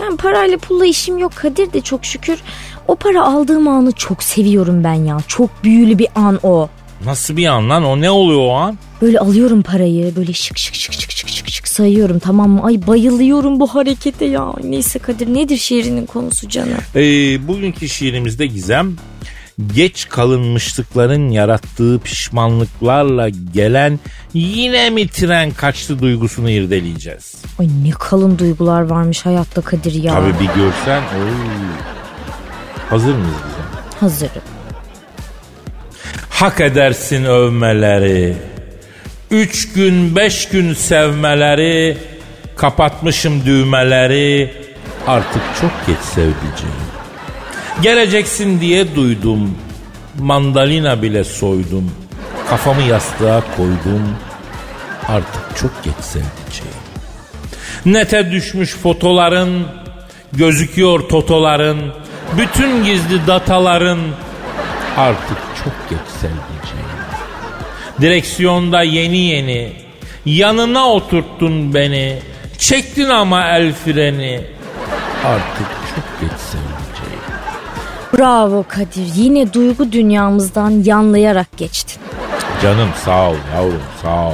[0.00, 2.38] Yani parayla pulla işim yok Kadir de çok şükür.
[2.88, 5.18] o para aldığım anı çok seviyorum ben ya.
[5.28, 6.68] Çok büyülü bir an o.
[7.04, 8.78] Nasıl bir an lan o ne oluyor o an?
[9.02, 12.64] Böyle alıyorum parayı böyle şık şık şık şık şık şık şık sayıyorum tamam mı?
[12.64, 14.52] Ay bayılıyorum bu harekete ya.
[14.64, 16.78] Neyse Kadir nedir şiirinin konusu canım?
[16.96, 17.00] Ee,
[17.48, 18.96] bugünkü şiirimizde Gizem
[19.74, 24.00] geç kalınmışlıkların yarattığı pişmanlıklarla gelen
[24.34, 27.34] yine mi tren kaçtı duygusunu irdeleyeceğiz.
[27.58, 30.12] Ay ne kalın duygular varmış hayatta Kadir ya.
[30.12, 31.02] Tabii bir görsen.
[31.02, 31.32] Oy.
[32.90, 34.00] Hazır mıyız Gizem?
[34.00, 34.42] Hazırım.
[36.30, 38.36] Hak edersin övmeleri.
[39.30, 41.98] Üç gün beş gün sevmeleri.
[42.56, 44.52] Kapatmışım düğmeleri.
[45.06, 46.87] Artık çok geç sevdiceğim.
[47.82, 49.54] Geleceksin diye duydum.
[50.18, 51.92] Mandalina bile soydum.
[52.50, 54.16] Kafamı yastığa koydum.
[55.08, 56.78] Artık çok geç sevdiceğim.
[57.86, 59.66] Nete düşmüş fotoların,
[60.32, 61.92] gözüküyor totoların,
[62.38, 63.98] bütün gizli dataların
[64.96, 66.88] artık çok geç sevdiceğim.
[68.00, 69.72] Direksiyonda yeni yeni,
[70.26, 72.18] yanına oturttun beni,
[72.58, 74.40] çektin ama el freni,
[75.24, 76.37] artık çok geç.
[78.18, 82.02] Bravo Kadir yine duygu dünyamızdan yanlayarak geçtin.
[82.62, 84.32] Canım sağ ol yavrum sağ ol.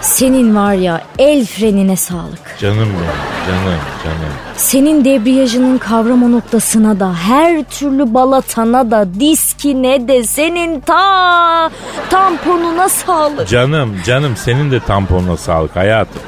[0.00, 2.56] Senin var ya el frenine sağlık.
[2.60, 4.32] Canım benim canım canım.
[4.56, 11.70] Senin debriyajının kavrama noktasına da her türlü balatana da diskine de senin ta
[12.10, 13.48] tamponuna sağlık.
[13.48, 16.22] Canım canım senin de tamponuna sağlık hayatım.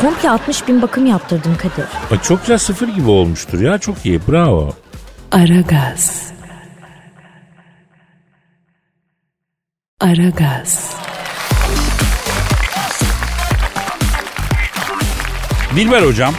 [0.00, 2.20] Komple 60 bin bakım yaptırdım Kadir.
[2.22, 4.72] Çok güzel sıfır gibi olmuştur ya çok iyi bravo.
[5.32, 6.32] Aragaz.
[10.00, 10.96] Aragaz.
[15.76, 16.34] Dilber hocam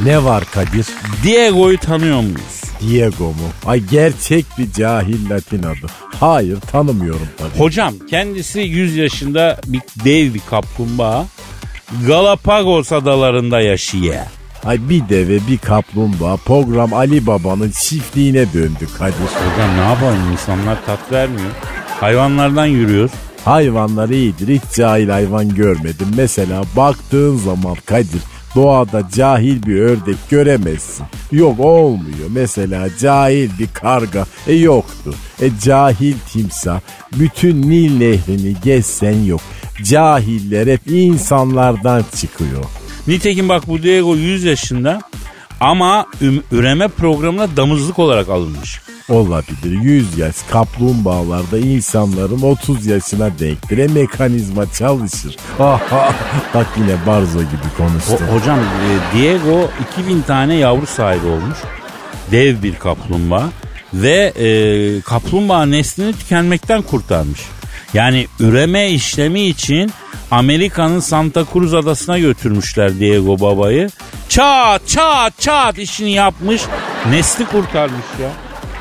[0.00, 0.86] Ne var Kadir?
[1.22, 2.62] Diego'yu tanıyor muyuz?
[2.80, 3.34] Diego mu?
[3.66, 5.86] Ay gerçek bir cahil Latin adı.
[6.20, 7.58] Hayır tanımıyorum tabii.
[7.58, 11.26] Hocam kendisi 100 yaşında bir dev bir kaplumbağa.
[12.06, 14.16] Galapagos adalarında yaşıyor.
[14.66, 19.14] Ay bir deve bir kaplumbağa program Ali Baba'nın çiftliğine döndü Kadir.
[19.14, 21.50] Hocam ne yapalım insanlar tat vermiyor.
[22.00, 23.12] Hayvanlardan yürüyoruz.
[23.44, 26.08] Hayvanlar iyidir hiç cahil hayvan görmedim.
[26.16, 28.20] Mesela baktığın zaman Kadir
[28.54, 31.06] doğada cahil bir ördek göremezsin.
[31.32, 32.28] Yok olmuyor.
[32.30, 35.14] Mesela cahil bir karga e yoktu.
[35.42, 36.80] E cahil timsah
[37.12, 39.40] bütün Nil nehrini gezsen yok.
[39.84, 42.64] Cahiller hep insanlardan çıkıyor.
[43.06, 45.00] Nitekim bak bu Diego 100 yaşında
[45.60, 46.06] ama
[46.52, 48.80] üreme programına damızlık olarak alınmış.
[49.08, 49.80] Olabilir.
[49.82, 53.78] 100 yaş kaplumbağalarda insanların 30 yaşına denktir.
[53.78, 55.36] E mekanizma çalışır.
[56.54, 58.12] Bak yine Barzo gibi konuştu.
[58.12, 61.58] Ho- hocam e, Diego 2000 tane yavru sahibi olmuş.
[62.30, 63.48] Dev bir kaplumbağa
[63.94, 67.40] ve e, kaplumbağa neslini tükenmekten kurtarmış.
[67.94, 69.92] Yani üreme işlemi için
[70.30, 73.88] Amerika'nın Santa Cruz adasına götürmüşler Diego babayı.
[74.28, 76.62] Çat çat çat işini yapmış.
[77.10, 78.30] Nesli kurtarmış ya.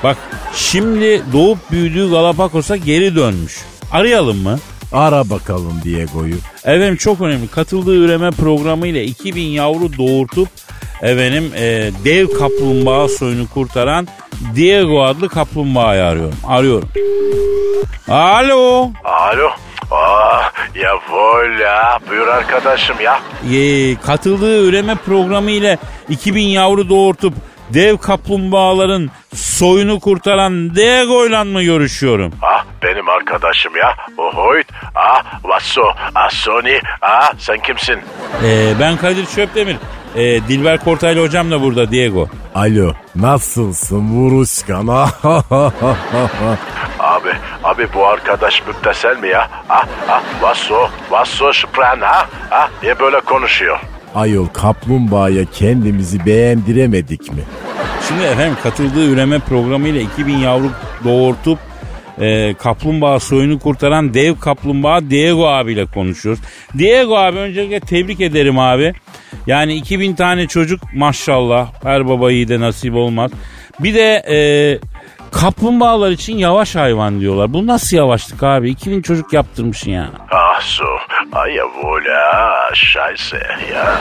[0.03, 0.17] Bak
[0.55, 3.57] şimdi doğup büyüdüğü Galapagos'a geri dönmüş.
[3.91, 4.59] Arayalım mı?
[4.91, 6.35] Ara bakalım Diego'yu.
[6.63, 7.47] Efendim çok önemli.
[7.47, 10.49] Katıldığı üreme programı ile 2000 yavru doğurtup
[11.01, 14.07] efendim e, dev kaplumbağa soyunu kurtaran
[14.55, 16.35] Diego adlı kaplumbağayı arıyorum.
[16.47, 16.89] Arıyorum.
[18.09, 18.89] Alo.
[19.03, 19.49] Alo.
[19.91, 20.41] Aa,
[20.75, 21.99] ya vola.
[22.09, 23.19] Buyur arkadaşım ya.
[23.53, 25.77] E, katıldığı üreme programı ile
[26.09, 27.33] 2000 yavru doğurtup
[27.69, 32.31] dev kaplumbağaların soyunu kurtaran Diego'yla mı görüşüyorum?
[32.41, 33.95] Ah benim arkadaşım ya.
[34.17, 34.67] Ohoyt.
[34.95, 35.83] Ah Vasso.
[36.15, 36.79] Ah Sony.
[37.01, 37.99] Ah sen kimsin?
[38.45, 39.77] E, ben Kadir Çöptemir.
[40.15, 42.27] E, Dilber Kortaylı hocam da burada Diego.
[42.55, 44.87] Alo nasılsın vuruşkan?
[46.99, 47.29] Abi,
[47.63, 49.49] abi bu arkadaş müptesel mi ya?
[49.69, 52.27] Ah, ah, Vasso, Vasso Şıpran ha?
[52.51, 53.79] Ah, niye böyle konuşuyor?
[54.15, 57.41] Ayol kaplumbağaya kendimizi beğendiremedik mi?
[58.07, 60.71] Şimdi efendim katıldığı üreme programıyla 2000 yavru
[61.03, 61.59] doğurtup
[62.21, 66.41] e, kaplumbağa soyunu kurtaran dev kaplumbağa Diego abiyle konuşuyoruz.
[66.77, 68.93] Diego abi öncelikle tebrik ederim abi.
[69.47, 73.31] Yani 2000 tane çocuk maşallah her baba yiğide nasip olmaz.
[73.79, 74.37] Bir de e,
[75.31, 77.53] kaplumbağalar için yavaş hayvan diyorlar.
[77.53, 78.69] Bu nasıl yavaşlık abi?
[78.69, 80.09] 2000 çocuk yaptırmışsın ya.
[80.31, 80.85] Ah so,
[81.31, 83.41] ay vola, şayse
[83.73, 83.95] ya.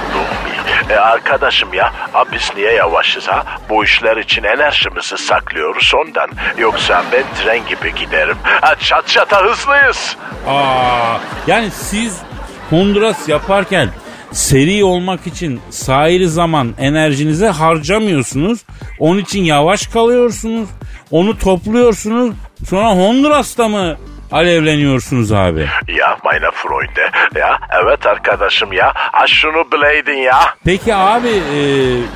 [0.90, 1.92] E arkadaşım ya,
[2.32, 3.44] biz niye yavaşız ha?
[3.70, 6.30] Bu işler için enerjimizi saklıyoruz ondan.
[6.58, 8.36] Yoksa ben tren gibi giderim.
[8.42, 10.16] Ha, çat çata hızlıyız.
[10.48, 12.18] Aa, yani siz
[12.70, 13.88] Honduras yaparken
[14.32, 18.60] seri olmak için sahiri zaman enerjinizi harcamıyorsunuz.
[18.98, 20.68] Onun için yavaş kalıyorsunuz.
[21.10, 22.34] Onu topluyorsunuz.
[22.68, 23.96] Sonra Honduras'ta mı
[24.32, 25.66] alevleniyorsunuz abi?
[25.88, 27.10] Ya meine Freunde.
[27.34, 28.92] Ya evet arkadaşım ya.
[28.94, 30.40] Ha şunu bileydin ya.
[30.64, 31.58] Peki abi e,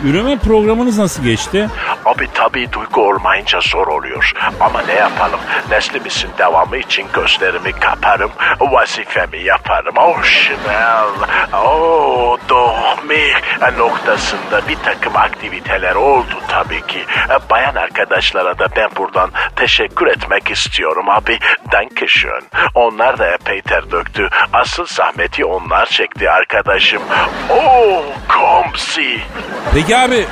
[0.09, 1.69] üreme programınız nasıl geçti?
[2.05, 4.33] Abi tabii duygu olmayınca zor oluyor.
[4.61, 5.41] Ama ne yapalım?
[5.71, 8.31] Neslimizin devamı için gözlerimi kaparım.
[8.61, 9.95] Vazifemi yaparım.
[9.99, 11.09] Oh Chanel.
[11.53, 13.33] Oh Dohmi
[13.79, 17.05] noktasında bir takım aktiviteler oldu tabii ki.
[17.51, 21.39] Bayan arkadaşlara da ben buradan teşekkür etmek istiyorum abi.
[22.07, 22.43] Dankeschön.
[22.75, 24.29] Onlar da epey ter döktü.
[24.53, 27.03] Asıl zahmeti onlar çekti arkadaşım.
[27.51, 29.19] Oh komsi.
[29.75, 30.27] Peki abi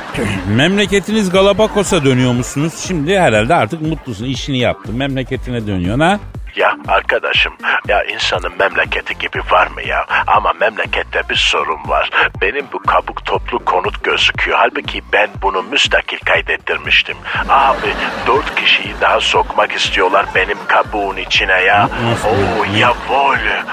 [0.47, 2.73] memleketiniz Galapagos'a dönüyor musunuz?
[2.87, 6.19] Şimdi herhalde artık mutlusun işini yaptın memleketine dönüyorsun ha?
[6.55, 7.53] Ya arkadaşım
[7.87, 10.05] ya insanın memleketi gibi var mı ya?
[10.27, 12.09] Ama memlekette bir sorun var.
[12.41, 14.57] Benim bu kabuk toplu konut gözüküyor.
[14.57, 17.17] Halbuki ben bunu müstakil kaydettirmiştim.
[17.49, 17.93] Abi
[18.27, 21.89] dört kişiyi daha sokmak istiyorlar benim kabuğun içine ya.
[22.25, 23.63] Oo ya böyle.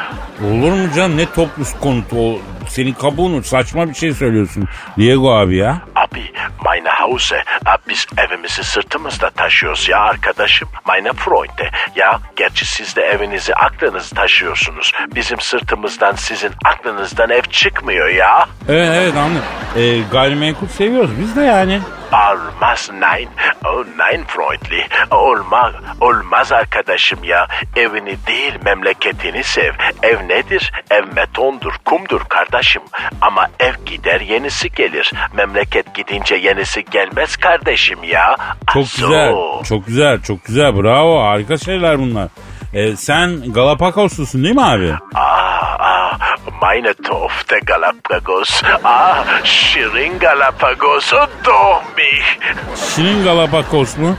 [0.43, 4.69] Olur mu canım ne toplu konut o senin kabuğunu saçma bir şey söylüyorsun
[4.99, 5.81] Diego abi ya.
[6.13, 6.33] Abi
[6.65, 7.45] meine Hause.
[7.89, 10.69] Biz evimizi sırtımızda taşıyoruz ya arkadaşım.
[10.87, 11.71] Meine Freunde.
[11.97, 14.93] Ya gerçi siz de evinizi aklınızda taşıyorsunuz.
[15.15, 18.47] Bizim sırtımızdan sizin aklınızdan ev çıkmıyor ya.
[18.69, 19.45] Evet evet anladım.
[19.77, 21.81] Ee, gayrimenkul seviyoruz biz de yani.
[22.13, 23.29] Olmaz nein.
[23.65, 24.87] Oh nein Freundli.
[25.11, 27.47] Olmaz, olmaz arkadaşım ya.
[27.77, 29.73] Evini değil memleketini sev.
[30.03, 30.73] Ev nedir?
[30.91, 32.83] Ev betondur, kumdur kardeşim.
[33.21, 35.13] Ama ev gider yenisi gelir.
[35.33, 38.37] Memleket gidince yenisi gelmez kardeşim ya.
[38.73, 39.07] Çok Aso.
[39.07, 39.35] güzel
[39.69, 42.29] çok güzel çok güzel bravo harika şeyler bunlar.
[42.75, 44.93] Ee, sen Galapagoslusun değil mi abi?
[45.15, 46.19] Ah, ah,
[46.63, 48.63] meine Tochter Galapagos.
[48.85, 51.13] Ah, Şirin Galapagos.
[51.45, 52.55] Doch mich.
[52.95, 54.17] Şirin Galapagos mu?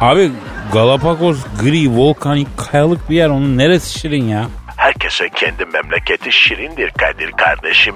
[0.00, 0.30] Abi
[0.72, 4.46] Galapagos gri volkanik kayalık bir yer onun neresi şirin ya?
[4.76, 7.94] Herkese kendi memleketi şirindir Kadir kardeşim.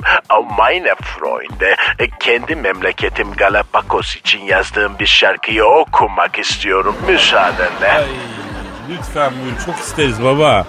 [0.58, 7.92] Meine Freunde, e, kendi memleketim Galapagos için yazdığım bir şarkıyı okumak istiyorum müsaadenle.
[7.92, 8.04] Ay,
[8.90, 10.66] lütfen buyur çok isteriz baba.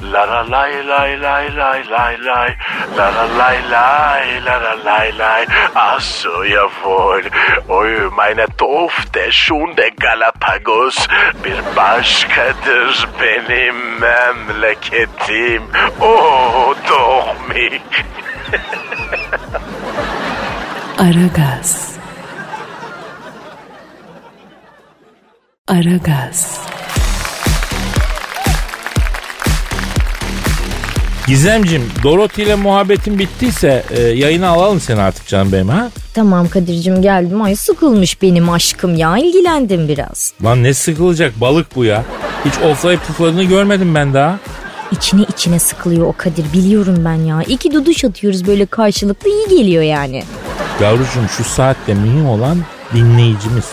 [0.00, 2.56] La la lay lay lay lay lay lay
[2.96, 7.24] La la lay lay la la lay lay Ach so jawohl
[7.68, 11.08] Oy meine Tochter schon de Galapagos.
[11.44, 15.62] Bir başkadır benim memleketim.
[16.00, 18.04] Oh doch mich.
[20.98, 21.98] Aragaz.
[25.68, 26.60] Aragaz.
[31.28, 35.90] Gizemcim Dorothy ile muhabbetin bittiyse e, yayına alalım seni artık canım benim ha?
[36.14, 37.42] Tamam Kadir'cim geldim.
[37.42, 39.18] Ay sıkılmış benim aşkım ya.
[39.18, 40.32] ilgilendim biraz.
[40.44, 42.04] Lan ne sıkılacak balık bu ya.
[42.44, 44.38] Hiç oflayıp pufladığını görmedim ben daha.
[44.92, 47.42] İçine içine sıkılıyor o Kadir biliyorum ben ya.
[47.42, 50.22] İki duduş atıyoruz böyle karşılıklı iyi geliyor yani.
[50.82, 52.58] Yavrucuğum şu saatte mühim olan
[52.94, 53.64] dinleyicimiz.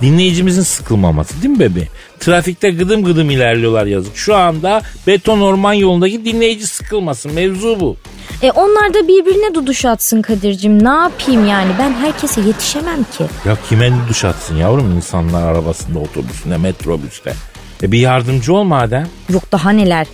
[0.00, 1.88] Dinleyicimizin sıkılmaması değil mi bebeğim?
[2.22, 4.16] Trafikte gıdım gıdım ilerliyorlar yazık.
[4.16, 7.32] Şu anda beton orman yolundaki dinleyici sıkılmasın.
[7.32, 7.96] Mevzu bu.
[8.42, 10.84] E onlar da birbirine duduş atsın Kadir'cim.
[10.84, 13.24] Ne yapayım yani ben herkese yetişemem ki.
[13.44, 17.34] Ya kime duş atsın yavrum insanlar arabasında, otobüsünde, metrobüste.
[17.82, 19.08] E bir yardımcı ol madem.
[19.30, 20.06] Yok daha neler.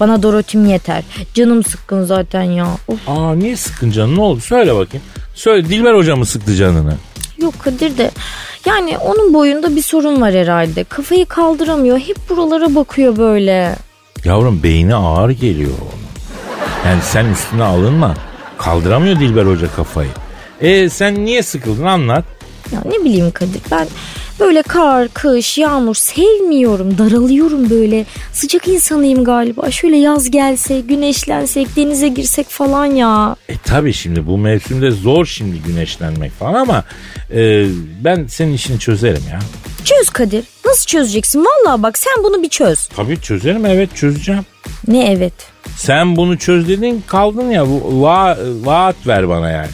[0.00, 1.04] Bana Dorothy'm yeter.
[1.34, 2.66] Canım sıkkın zaten ya.
[2.88, 3.08] Of.
[3.08, 4.40] Aa niye sıkın canını ne oldu?
[4.40, 5.06] Söyle bakayım.
[5.34, 6.94] Söyle Dilber hoca mı sıktı canını?
[7.42, 8.10] Yok Kadir de
[8.66, 10.84] yani onun boyunda bir sorun var herhalde.
[10.84, 11.98] Kafayı kaldıramıyor.
[11.98, 13.76] Hep buralara bakıyor böyle.
[14.24, 16.08] Yavrum beyni ağır geliyor onun.
[16.90, 18.14] Yani sen üstüne alınma.
[18.58, 20.10] Kaldıramıyor Dilber hoca kafayı.
[20.60, 22.24] E sen niye sıkıldın anlat.
[22.72, 23.86] Ya ne bileyim Kadir ben
[24.40, 26.98] böyle kar, kış, yağmur sevmiyorum.
[26.98, 28.04] Daralıyorum böyle.
[28.32, 29.70] Sıcak insanıyım galiba.
[29.70, 33.36] Şöyle yaz gelse, güneşlensek, denize girsek falan ya.
[33.48, 36.84] E tabi şimdi bu mevsimde zor şimdi güneşlenmek falan ama
[37.34, 37.66] e,
[38.04, 39.38] ben senin işini çözerim ya.
[39.84, 40.44] Çöz Kadir.
[40.66, 41.44] Nasıl çözeceksin?
[41.44, 42.86] Vallahi bak sen bunu bir çöz.
[42.88, 44.42] Tabii çözerim evet çözeceğim.
[44.88, 45.32] Ne evet?
[45.76, 49.68] Sen bunu çöz dedin kaldın ya bu va, vaat ver bana yani.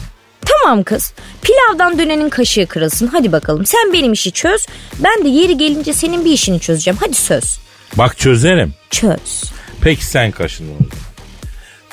[0.45, 1.13] Tamam kız.
[1.41, 3.07] Pilavdan dönenin kaşığı kırılsın.
[3.07, 3.65] Hadi bakalım.
[3.65, 4.65] Sen benim işi çöz.
[4.99, 6.97] Ben de yeri gelince senin bir işini çözeceğim.
[7.01, 7.59] Hadi söz.
[7.95, 8.73] Bak çözerim.
[8.89, 9.43] Çöz.
[9.81, 11.05] Peki sen kaşındın o zaman.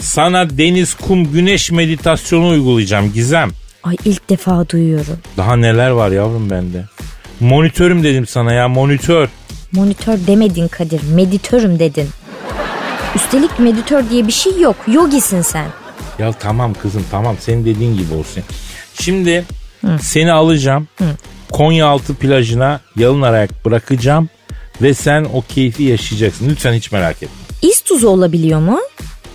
[0.00, 3.50] Sana deniz, kum, güneş meditasyonu uygulayacağım Gizem.
[3.82, 5.18] Ay ilk defa duyuyorum.
[5.36, 6.84] Daha neler var yavrum bende.
[7.40, 9.28] Monitörüm dedim sana ya monitör.
[9.72, 11.00] Monitör demedin Kadir.
[11.14, 12.09] Meditörüm dedin.
[13.14, 14.76] Üstelik meditör diye bir şey yok.
[14.86, 15.66] Yogisin sen.
[16.23, 18.43] Ya tamam kızım tamam senin dediğin gibi olsun.
[19.01, 19.45] Şimdi
[20.01, 20.89] seni alacağım.
[21.51, 24.29] Konyaaltı plajına yalın ayak bırakacağım.
[24.83, 26.49] Ve sen o keyfi yaşayacaksın.
[26.51, 27.29] Lütfen hiç merak etme.
[27.62, 28.81] İz tuzu olabiliyor mu?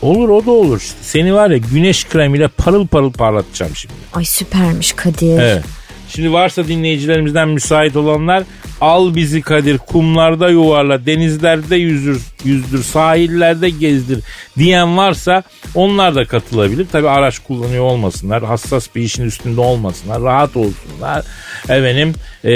[0.02, 0.82] Olur o da olur.
[1.02, 3.94] Seni var ya güneş kremiyle parıl parıl parlatacağım şimdi.
[4.14, 5.40] Ay süpermiş Kadir.
[5.40, 5.64] Evet.
[6.10, 8.44] Şimdi varsa dinleyicilerimizden müsait olanlar
[8.82, 14.24] al bizi Kadir kumlarda yuvarla denizlerde yüzür, yüzdür sahillerde gezdir
[14.58, 15.44] diyen varsa
[15.76, 16.88] onlar da katılabilir.
[16.92, 21.26] Tabi araç kullanıyor olmasınlar hassas bir işin üstünde olmasınlar rahat olsunlar.
[21.64, 22.54] Efendim e,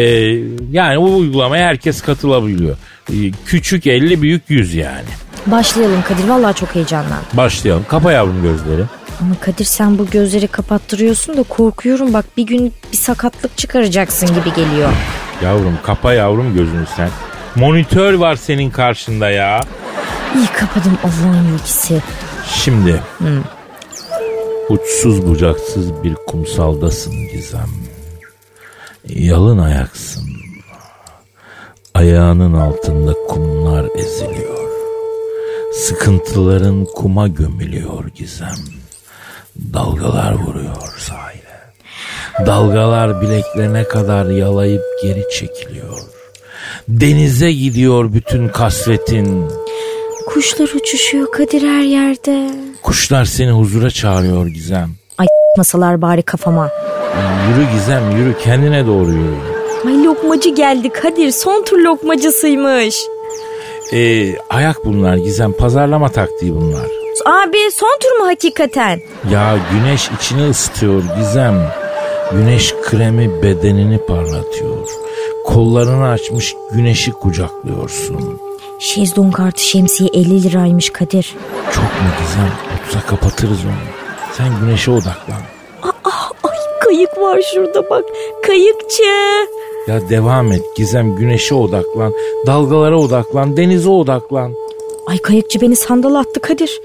[0.71, 2.77] yani o uygulamaya herkes katılabiliyor.
[3.09, 5.09] E, küçük 50 büyük 100 yani.
[5.45, 7.25] Başlayalım Kadir vallahi çok heyecanlandım.
[7.33, 8.81] Başlayalım kapa yavrum gözleri.
[9.21, 14.53] Ama Kadir sen bu gözleri kapattırıyorsun da korkuyorum bak bir gün bir sakatlık çıkaracaksın gibi
[14.55, 14.89] geliyor.
[15.43, 17.09] Yavrum kapa yavrum gözünü sen.
[17.55, 19.61] Monitör var senin karşında ya.
[20.35, 22.01] İyi kapadım Allah'ın ilgisi.
[22.47, 23.01] Şimdi
[24.69, 27.69] uçsuz bucaksız bir kumsaldasın Gizem.
[29.07, 30.23] Yalın ayaksın.
[31.93, 34.61] Ayağının altında kumlar eziliyor.
[35.73, 38.80] Sıkıntıların kuma gömülüyor Gizem.
[39.73, 41.41] Dalgalar vuruyor sahile.
[42.45, 45.99] Dalgalar bileklerine kadar yalayıp geri çekiliyor.
[46.87, 49.45] Denize gidiyor bütün kasvetin.
[50.27, 52.51] Kuşlar uçuşuyor Kadir her yerde.
[52.83, 54.89] Kuşlar seni huzura çağırıyor Gizem.
[55.17, 56.69] Ay masalar bari kafama.
[57.49, 59.35] Yürü Gizem yürü kendine doğru yürü.
[59.87, 62.95] Ay lokmacı geldi Kadir son tur lokmacısıymış.
[63.93, 67.00] Ee, ayak bunlar Gizem pazarlama taktiği bunlar.
[67.25, 69.01] Abi son tur mu hakikaten?
[69.31, 71.71] Ya güneş içini ısıtıyor Gizem.
[72.31, 74.87] Güneş kremi bedenini parlatıyor.
[75.45, 78.39] Kollarını açmış güneşi kucaklıyorsun.
[78.79, 81.35] Şezlong artı şemsiye 50 liraymış Kadir.
[81.73, 82.51] Çok mu Gizem?
[83.01, 83.71] 30'a kapatırız onu.
[84.37, 85.41] Sen güneşe odaklan.
[86.43, 88.03] Ay kayık var şurada bak.
[88.47, 89.03] Kayıkçı.
[89.87, 92.13] Ya devam et Gizem güneşe odaklan.
[92.45, 93.57] Dalgalara odaklan.
[93.57, 94.53] Denize odaklan.
[95.07, 96.81] Ay kayıkçı beni sandal attı Kadir.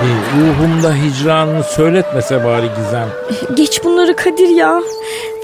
[0.00, 0.06] Ee,
[0.40, 3.08] ruhumda hicranını söyletmese bari Gizem.
[3.54, 4.80] Geç bunları Kadir ya.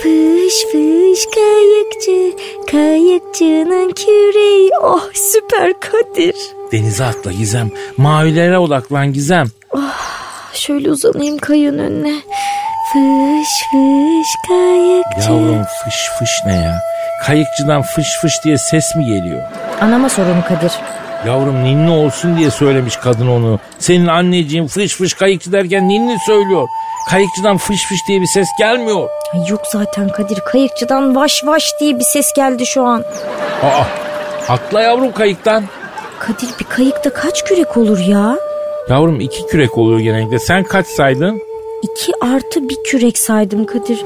[0.02, 2.36] Fış fış kayıkçı,
[2.70, 4.70] kayıkçının küreği.
[4.82, 6.34] Oh süper Kadir.
[6.72, 7.70] Denize atla Gizem.
[7.96, 9.46] Mavilere odaklan Gizem.
[10.54, 12.14] Şöyle uzanayım kayığın önüne.
[12.92, 15.30] Fış fış kayıkçı.
[15.32, 16.78] Yavrum fış fış ne ya?
[17.26, 19.42] Kayıkçıdan fış fış diye ses mi geliyor?
[19.80, 20.72] Anama sorun Kadir.
[21.26, 23.58] Yavrum ninni olsun diye söylemiş kadın onu.
[23.78, 26.68] Senin anneciğin fış fış kayıkçı derken ninni söylüyor.
[27.10, 29.08] Kayıkçıdan fış fış diye bir ses gelmiyor.
[29.34, 33.04] Ay yok zaten Kadir kayıkçıdan vaş vaş diye bir ses geldi şu an.
[33.62, 33.84] Aa
[34.52, 35.64] atla yavrum kayıktan.
[36.18, 38.36] Kadir bir kayıkta kaç kürek olur ya?
[38.88, 40.38] Yavrum iki kürek oluyor genellikle.
[40.38, 41.42] Sen kaç saydın?
[41.82, 44.04] İki artı bir kürek saydım Kadir.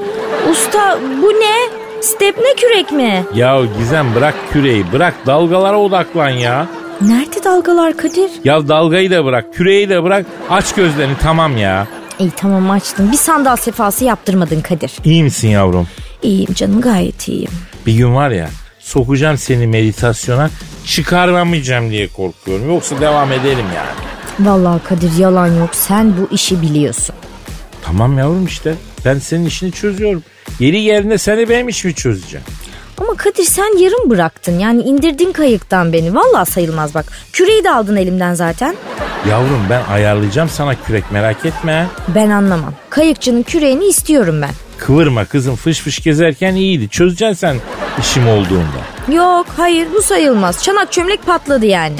[0.51, 1.55] Usta bu ne?
[2.01, 3.23] Stepne kürek mi?
[3.35, 6.65] Ya Gizem bırak küreği bırak dalgalara odaklan ya.
[7.01, 8.29] Nerede dalgalar Kadir?
[8.43, 11.87] Ya dalgayı da bırak küreği de bırak aç gözlerini tamam ya.
[12.19, 13.11] İyi tamam açtım.
[13.11, 14.91] Bir sandal sefası yaptırmadın Kadir.
[15.03, 15.87] İyi misin yavrum?
[16.21, 17.51] İyiyim canım gayet iyiyim.
[17.85, 20.49] Bir gün var ya sokacağım seni meditasyona
[20.85, 22.69] çıkaramayacağım diye korkuyorum.
[22.69, 23.89] Yoksa devam edelim yani.
[24.49, 25.69] Vallahi Kadir yalan yok.
[25.71, 27.15] Sen bu işi biliyorsun.
[27.85, 28.75] Tamam yavrum işte
[29.05, 30.23] ben senin işini çözüyorum.
[30.59, 32.45] Yeri yerine seni benim işimi çözeceğim.
[32.97, 34.59] Ama Kadir sen yarım bıraktın.
[34.59, 36.15] Yani indirdin kayıktan beni.
[36.15, 37.05] Vallahi sayılmaz bak.
[37.33, 38.75] Küreği de aldın elimden zaten.
[39.29, 41.87] Yavrum ben ayarlayacağım sana kürek merak etme.
[42.15, 42.73] Ben anlamam.
[42.89, 44.49] Kayıkçının küreğini istiyorum ben.
[44.77, 46.89] Kıvırma kızım fış fış gezerken iyiydi.
[46.89, 47.57] Çözeceksin sen
[47.99, 49.13] işim olduğunda.
[49.13, 50.63] Yok hayır bu sayılmaz.
[50.63, 51.97] Çanak çömlek patladı yani.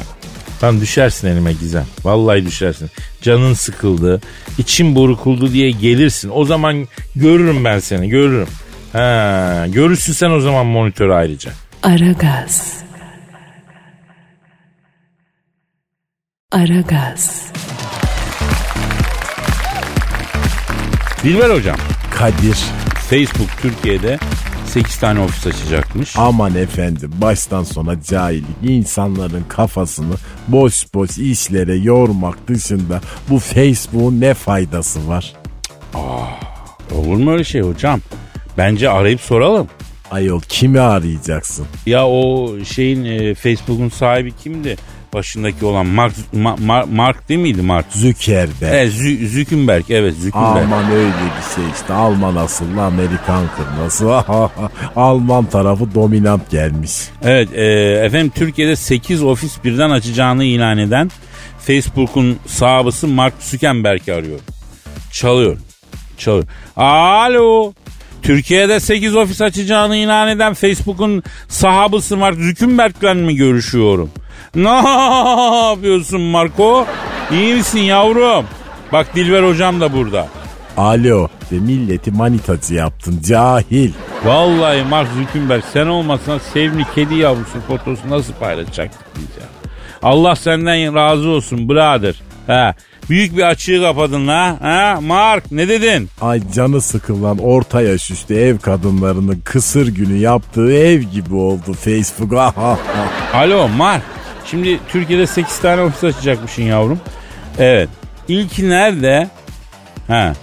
[0.64, 1.86] Lan düşersin elime Gizem.
[2.04, 2.90] Vallahi düşersin.
[3.22, 4.22] Canın sıkıldı,
[4.58, 6.32] için burkuldu diye gelirsin.
[6.34, 8.48] O zaman görürüm ben seni, görürüm.
[8.94, 11.52] Ha, görürsün sen o zaman monitörü ayrıca.
[11.84, 12.78] Aragaz.
[16.52, 17.52] Aragaz.
[21.24, 21.78] Dilber hocam,
[22.16, 22.58] Kadir
[23.10, 24.20] Facebook Türkiye'de
[24.66, 26.14] 8 tane ofis açacakmış.
[26.18, 30.16] aman efendim baştan sona cahillik insanların kafasını
[30.48, 35.34] boş boş işlere yormak dışında bu Facebook'un ne faydası var?
[36.96, 38.02] Olur mu öyle şey hocam?
[38.58, 39.68] Bence arayıp soralım.
[40.12, 41.66] Ayol kimi arayacaksın?
[41.86, 44.76] Ya o şeyin e, Facebook'un sahibi kimdi?
[45.14, 47.86] Başındaki olan Mark, Ma- Ma- Mark değil miydi Mark?
[47.94, 48.74] Zuckerberg.
[48.74, 50.64] Evet, Zü- Zuckerberg evet Zuckerberg.
[50.66, 54.14] Aman öyle bir şey işte Alman asıllı Amerikan kırması
[54.96, 56.92] Alman tarafı dominant gelmiş.
[57.24, 57.64] Evet e,
[58.06, 61.12] efendim Türkiye'de 8 ofis birden açacağını ilan eden
[61.60, 64.40] Facebook'un sahibi Mark Zuckerberg'i arıyor.
[65.12, 65.58] Çalıyor.
[66.18, 66.46] Çalıyor.
[66.78, 67.74] Alo.
[68.22, 74.10] Türkiye'de 8 ofis açacağını ilan eden Facebook'un sahabısı Mark Zuckerberg'le mi görüşüyorum?
[74.56, 74.70] Ne
[75.70, 76.86] yapıyorsun Marco?
[77.32, 78.46] İyi misin yavrum?
[78.94, 80.28] Bak Dilber hocam da burada.
[80.78, 83.92] Alo de milleti manitacı yaptın cahil.
[84.26, 89.48] Vallahi Mark Zuckerberg sen olmasan sevimli kedi yavrusu fotosu nasıl paylaşacaktık biz ya?
[90.04, 92.16] Allah senden razı olsun brother.
[92.48, 92.76] Ha,
[93.10, 94.58] büyük bir açığı kapadın la.
[94.62, 96.10] Ha, Mark ne dedin?
[96.22, 102.34] Ay canı sıkılan orta yaş üstü ev kadınlarının kısır günü yaptığı ev gibi oldu Facebook.
[103.34, 104.02] Alo Mark.
[104.46, 107.00] Şimdi Türkiye'de 8 tane ofis açacakmışsın yavrum.
[107.60, 107.90] Evet.
[108.28, 109.30] İlki nerede?
[110.08, 110.34] Ha.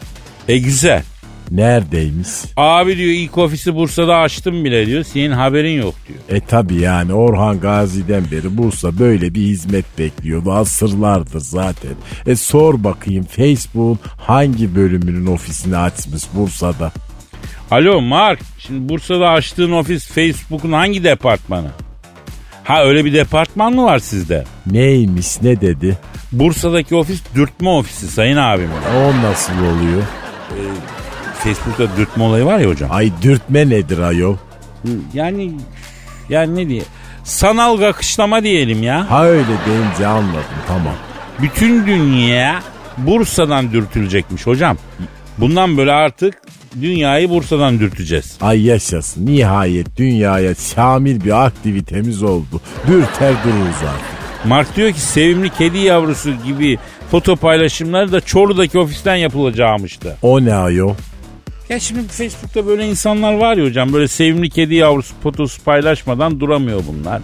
[0.49, 1.03] E güzel.
[1.51, 2.29] Neredeymiş?
[2.57, 5.05] Abi diyor ilk ofisi Bursa'da açtım bile diyor.
[5.05, 6.19] Senin haberin yok diyor.
[6.29, 10.53] E tabi yani Orhan Gazi'den beri Bursa böyle bir hizmet bekliyordu.
[10.53, 11.93] Asırlardır zaten.
[12.27, 16.93] E sor bakayım Facebook'un hangi bölümünün ofisini açmış Bursa'da?
[17.71, 18.41] Alo Mark.
[18.59, 21.69] Şimdi Bursa'da açtığın ofis Facebook'un hangi departmanı?
[22.65, 24.45] Ha öyle bir departman mı var sizde?
[24.67, 25.99] Neymiş ne dedi?
[26.33, 28.69] Bursa'daki ofis dürtme ofisi sayın abim.
[28.97, 30.03] O nasıl oluyor?
[31.45, 32.93] Facebook'ta dürtme olayı var ya hocam.
[32.93, 34.37] Ay dürtme nedir ayol?
[35.15, 35.53] Yani
[36.29, 36.83] yani ne diye?
[37.25, 39.11] Sanal kakışlama diyelim ya.
[39.11, 40.95] Ha öyle deyince anladım tamam.
[41.43, 42.63] Bütün dünya
[42.99, 44.77] Bursa'dan dürtülecekmiş hocam.
[45.39, 46.35] Bundan böyle artık
[46.81, 48.37] dünyayı Bursa'dan dürteceğiz.
[48.41, 52.61] Ay yaşasın nihayet dünyaya şamil bir aktivitemiz oldu.
[52.87, 54.15] Dürter dururuz artık.
[54.45, 56.79] Mark diyor ki sevimli kedi yavrusu gibi
[57.11, 60.17] foto paylaşımları da Çorlu'daki ofisten yapılacağımıştı.
[60.23, 60.95] O ne ayol?
[61.69, 66.83] Ya şimdi Facebook'ta böyle insanlar var ya hocam böyle sevimli kedi yavrusu fotosu paylaşmadan duramıyor
[66.89, 67.23] bunlar.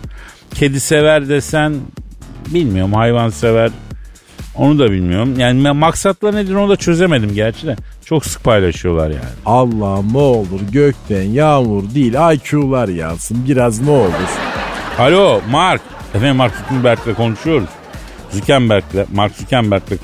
[0.55, 1.75] Kedi sever desen
[2.47, 3.71] bilmiyorum hayvan sever
[4.57, 5.39] onu da bilmiyorum.
[5.39, 7.77] Yani maksatları nedir onu da çözemedim gerçi de.
[8.05, 9.21] Çok sık paylaşıyorlar yani.
[9.47, 14.31] Allah'ım ne olur gökten yağmur değil IQ'lar yağsın biraz ne olur.
[14.99, 15.83] Alo Mark.
[16.15, 17.69] Efendim Mark Zuckerberg'le konuşuyoruz.
[18.33, 19.97] Zuckerberg'le, Mark Zuckerberg'le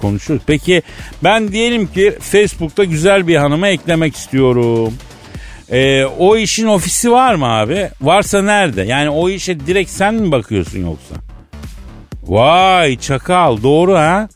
[0.00, 0.44] konuşuyoruz.
[0.46, 0.82] Peki
[1.24, 4.94] ben diyelim ki Facebook'ta güzel bir hanıma eklemek istiyorum.
[5.70, 7.90] Ee, o işin ofisi var mı abi?
[8.00, 8.82] Varsa nerede?
[8.82, 11.14] Yani o işe direkt sen mi bakıyorsun yoksa?
[12.22, 14.28] Vay çakal doğru ha?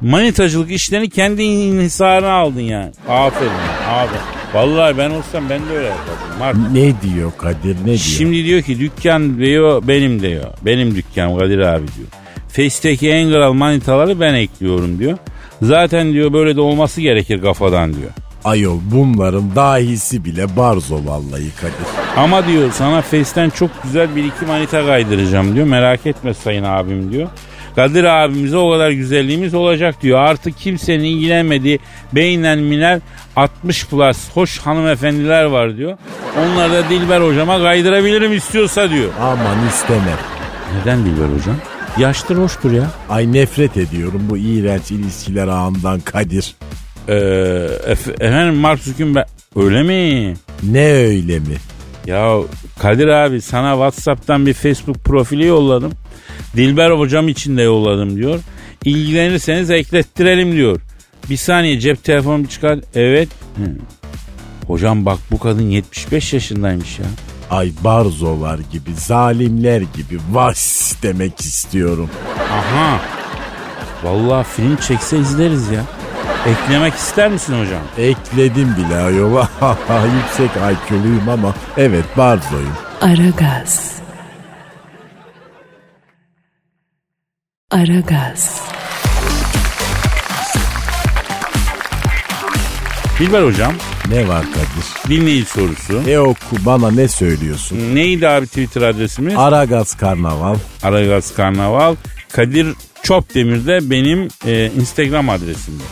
[0.00, 2.92] Manitacılık işlerini kendi inhisarına aldın yani.
[3.08, 3.50] Aferin
[3.88, 4.16] abi.
[4.54, 6.38] Vallahi ben olsam ben de öyle yapardım.
[6.38, 6.56] Mark.
[6.72, 7.96] Ne diyor Kadir ne diyor?
[7.98, 10.44] Şimdi diyor ki dükkan diyor benim diyor.
[10.62, 12.08] Benim dükkanım Kadir abi diyor.
[12.48, 15.18] Face'teki en kral manitaları ben ekliyorum diyor.
[15.62, 18.10] Zaten diyor böyle de olması gerekir kafadan diyor.
[18.44, 21.86] Ayol bunların dahisi bile barzo vallahi Kadir.
[22.16, 25.66] Ama diyor sana Face'ten çok güzel bir iki manita kaydıracağım diyor.
[25.66, 27.28] Merak etme sayın abim diyor.
[27.76, 30.18] Kadir abimize o kadar güzelliğimiz olacak diyor.
[30.18, 31.78] Artık kimsenin ilgilenmediği
[32.12, 33.00] beynen miner
[33.36, 35.98] 60 plus hoş hanımefendiler var diyor.
[36.38, 39.10] Onları da Dilber hocama kaydırabilirim istiyorsa diyor.
[39.20, 40.18] Aman istemem.
[40.80, 41.56] Neden Dilber hocam?
[41.98, 42.90] Yaştır hoştur ya.
[43.10, 46.54] Ay nefret ediyorum bu iğrenç ilişkiler ağından Kadir.
[47.08, 47.12] Ee,
[47.88, 50.34] ef- efendim Mark Zuckerberg öyle mi?
[50.62, 51.54] Ne öyle mi?
[52.06, 52.38] Ya
[52.78, 55.92] Kadir abi sana Whatsapp'tan bir Facebook profili yolladım.
[56.56, 58.40] Dilber hocam için de yolladım diyor.
[58.84, 60.80] İlgilenirseniz eklettirelim diyor.
[61.30, 62.78] Bir saniye cep telefonumu çıkar.
[62.94, 63.28] Evet.
[63.56, 63.62] Hı.
[64.66, 67.04] Hocam bak bu kadın 75 yaşındaymış ya.
[67.50, 72.10] Ay barzolar gibi, zalimler gibi vas demek istiyorum.
[72.50, 73.00] Aha.
[74.04, 75.84] Vallahi film çekse izleriz ya.
[76.46, 77.82] Eklemek ister misin hocam?
[77.98, 79.48] Ekledim bile ayola.
[80.16, 82.72] Yüksek IQ'luyum ama evet barzoyum.
[83.00, 83.94] Aragaz.
[87.70, 88.60] Aragaz.
[93.18, 93.74] Dilber hocam
[94.08, 95.10] Ne var Kadir?
[95.16, 96.02] dinleyici sorusu.
[96.10, 97.78] E oku bana ne söylüyorsun?
[97.94, 99.34] Neydi abi Twitter adresimiz?
[99.38, 100.56] Aragaz Karnaval.
[100.82, 101.96] Aragaz Karnaval.
[102.32, 102.66] Kadir
[103.02, 105.82] Çopdemir de benim e, Instagram adresimde.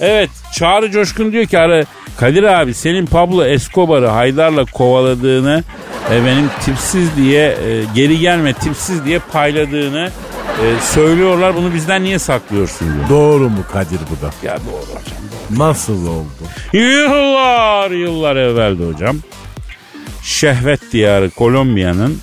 [0.00, 1.84] Evet Çağrı Coşkun diyor ki ara,
[2.16, 5.64] Kadir abi senin Pablo Escobar'ı Haydar'la kovaladığını
[6.10, 10.10] benim tipsiz diye e, geri gelme tipsiz diye payladığını
[10.62, 11.56] e, söylüyorlar.
[11.56, 13.08] Bunu bizden niye saklıyorsun diyor.
[13.08, 14.30] Doğru mu Kadir bu da?
[14.42, 15.16] Ya doğru hocam.
[15.50, 16.26] Nasıl oldu?
[16.72, 19.16] Yıllar yıllar evveldi hocam.
[20.22, 22.18] Şehvet diyarı Kolombiya'nın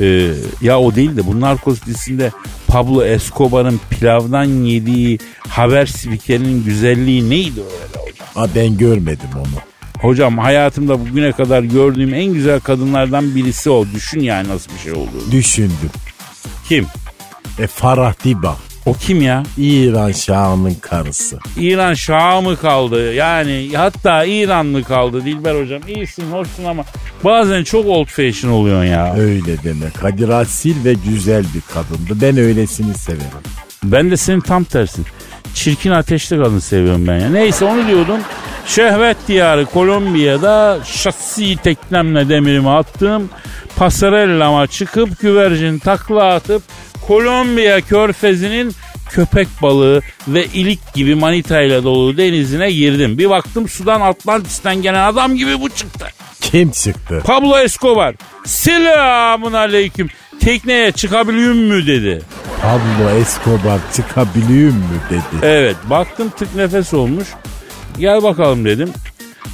[0.00, 0.30] e,
[0.60, 2.30] ya o değil de bu narkoz dizisinde
[2.74, 5.18] Pablo Escobar'ın pilavdan yediği
[5.48, 8.26] haber spikerinin güzelliği neydi öyle hocam?
[8.36, 9.60] Aa, ben görmedim onu.
[10.00, 13.86] Hocam hayatımda bugüne kadar gördüğüm en güzel kadınlardan birisi o.
[13.94, 15.32] Düşün yani nasıl bir şey olduğunu.
[15.32, 15.90] Düşündüm.
[16.68, 16.86] Kim?
[17.58, 18.56] E Farah Diba.
[18.86, 19.42] O kim ya?
[19.58, 21.38] İran Şah'ının karısı.
[21.58, 23.14] İran Şahı mı kaldı?
[23.14, 25.82] Yani hatta İran mı kaldı Dilber hocam?
[25.88, 26.84] İyisin hoşsun ama
[27.24, 29.14] bazen çok old fashion oluyorsun ya.
[29.14, 29.90] Öyle deme.
[30.00, 32.20] Kadir asil ve güzel bir kadındı.
[32.22, 33.24] Ben öylesini severim.
[33.84, 35.06] Ben de senin tam tersin.
[35.54, 37.28] Çirkin ateşli kadın seviyorum ben ya.
[37.30, 38.18] Neyse onu diyordum.
[38.66, 43.28] Şehvet diyarı Kolombiya'da şasi teknemle demirimi attım.
[43.76, 46.62] Pasarellama çıkıp güvercin takla atıp
[47.06, 48.72] Kolombiya körfezinin
[49.10, 53.18] köpek balığı ve ilik gibi manitayla dolu denizine girdim.
[53.18, 56.06] Bir baktım sudan Atlantis'ten gelen adam gibi bu çıktı.
[56.40, 57.22] Kim çıktı?
[57.24, 60.08] Pablo Escobar selamun aleyküm
[60.40, 62.22] tekneye çıkabiliyor mu dedi.
[62.62, 65.22] Pablo Escobar çıkabiliyor mu dedi.
[65.42, 67.28] Evet baktım tık nefes olmuş.
[67.98, 68.92] Gel bakalım dedim.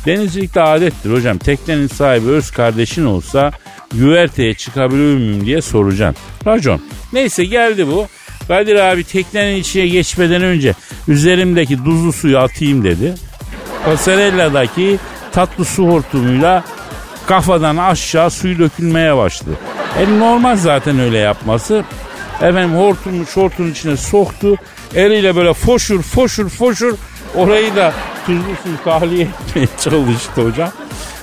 [0.06, 1.38] Denizcilikte adettir hocam.
[1.38, 3.52] Teknenin sahibi öz kardeşin olsa
[3.94, 6.24] güverteye çıkabiliyor muyum diye soracaksın.
[6.46, 6.80] Racon.
[7.12, 8.06] Neyse geldi bu.
[8.48, 10.74] Kadir abi teknenin içine geçmeden önce
[11.08, 13.14] üzerimdeki tuzlu suyu atayım dedi.
[13.84, 14.98] Pasarella'daki
[15.32, 16.64] tatlı su hortumuyla
[17.26, 19.50] kafadan aşağı suyu dökülmeye başladı.
[19.98, 21.84] E normal zaten öyle yapması.
[22.36, 24.56] Efendim hortumu şortun içine soktu.
[24.94, 26.94] Eliyle böyle foşur foşur foşur
[27.34, 27.92] orayı da
[28.26, 30.70] tuzlu suyu tahliye etmeye çalıştı hocam.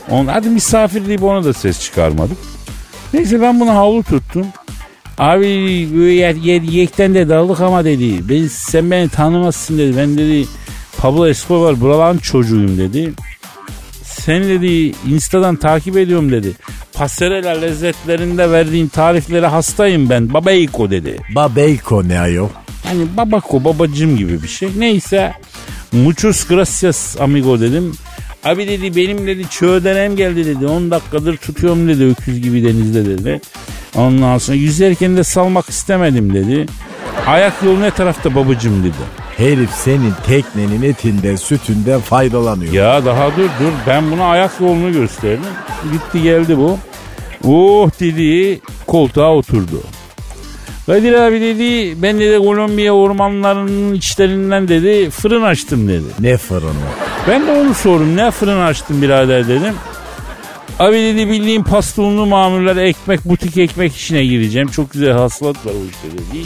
[0.09, 2.37] On, hadi misafir deyip ona da ses çıkarmadık.
[3.13, 4.47] Neyse ben bunu havlu tuttum.
[5.17, 5.47] Abi
[6.71, 8.29] yekten de daldık ama dedi.
[8.29, 9.97] Ben, sen beni tanımazsın dedi.
[9.97, 10.47] Ben dedi
[10.97, 13.13] Pablo Escobar buraların çocuğuyum dedi.
[14.03, 16.53] Seni dedi Insta'dan takip ediyorum dedi.
[16.93, 20.33] Pasarela lezzetlerinde verdiğin tariflere hastayım ben.
[20.33, 21.17] Babayko dedi.
[21.35, 22.49] Babeyko ne ayol?
[22.83, 24.69] Hani babako babacım gibi bir şey.
[24.77, 25.33] Neyse.
[25.91, 27.93] Muchos gracias amigo dedim.
[28.43, 30.67] Abi dedi benim dedi çöğdenem geldi dedi.
[30.67, 33.41] 10 dakikadır tutuyorum dedi öküz gibi denizde dedi.
[33.95, 36.65] Ondan sonra yüzerken de salmak istemedim dedi.
[37.27, 38.93] Ayak yolu ne tarafta babacım dedi.
[39.37, 42.73] Herif senin teknenin etinden sütünden faydalanıyor.
[42.73, 45.43] Ya daha dur dur ben buna ayak yolunu gösterdim.
[45.91, 46.77] Gitti geldi bu.
[47.47, 49.81] Oh dedi koltuğa oturdu.
[50.85, 56.05] Kadir abi dedi ben dedi Kolombiya ormanlarının içlerinden dedi fırın açtım dedi.
[56.19, 56.87] Ne fırını?
[57.27, 59.73] Ben de onu sordum ne fırın açtın birader dedim.
[60.79, 64.67] Abi dedi bildiğim pasta unlu mamuller ekmek butik ekmek işine gireceğim.
[64.67, 66.45] Çok güzel hasılat var o işte dedi.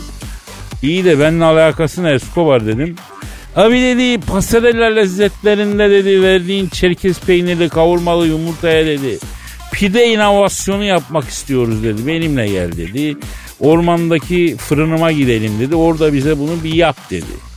[0.83, 2.95] İyi de benimle alakası ne Escobar dedim.
[3.55, 9.19] Abi dedi pasarella lezzetlerinde dedi verdiğin çerkez peynirli kavurmalı yumurtaya dedi.
[9.71, 12.07] Pide inovasyonu yapmak istiyoruz dedi.
[12.07, 13.17] Benimle gel dedi.
[13.59, 15.75] Ormandaki fırınıma gidelim dedi.
[15.75, 17.51] Orada bize bunu bir yap dedi.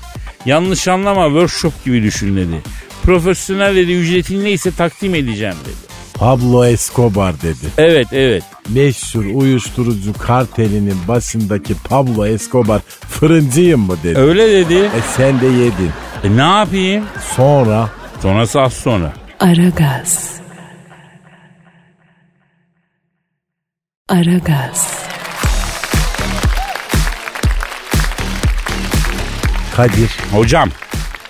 [0.46, 2.62] Yanlış anlama workshop gibi düşün dedi.
[3.04, 5.94] Profesyonel dedi ücretin neyse takdim edeceğim dedi.
[6.14, 7.66] Pablo Escobar dedi.
[7.78, 8.42] Evet evet.
[8.68, 14.18] Meşhur uyuşturucu kartelinin başındaki Pablo Escobar fırıncıyım mı dedi.
[14.18, 14.74] Öyle dedi.
[14.74, 15.90] E sen de yedin.
[16.24, 17.04] E ne yapayım?
[17.36, 17.90] Sonra
[18.22, 19.12] Sonrası az sonra.
[19.40, 20.34] Aragaz.
[24.08, 25.04] Aragaz.
[29.76, 30.68] Kadir Hocam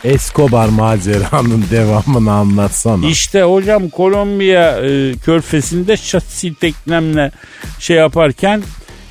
[0.05, 3.07] Escobar maceranın devamını anlatsana.
[3.07, 7.31] işte hocam Kolombiya e, körfesinde şasi teknemle
[7.79, 8.63] şey yaparken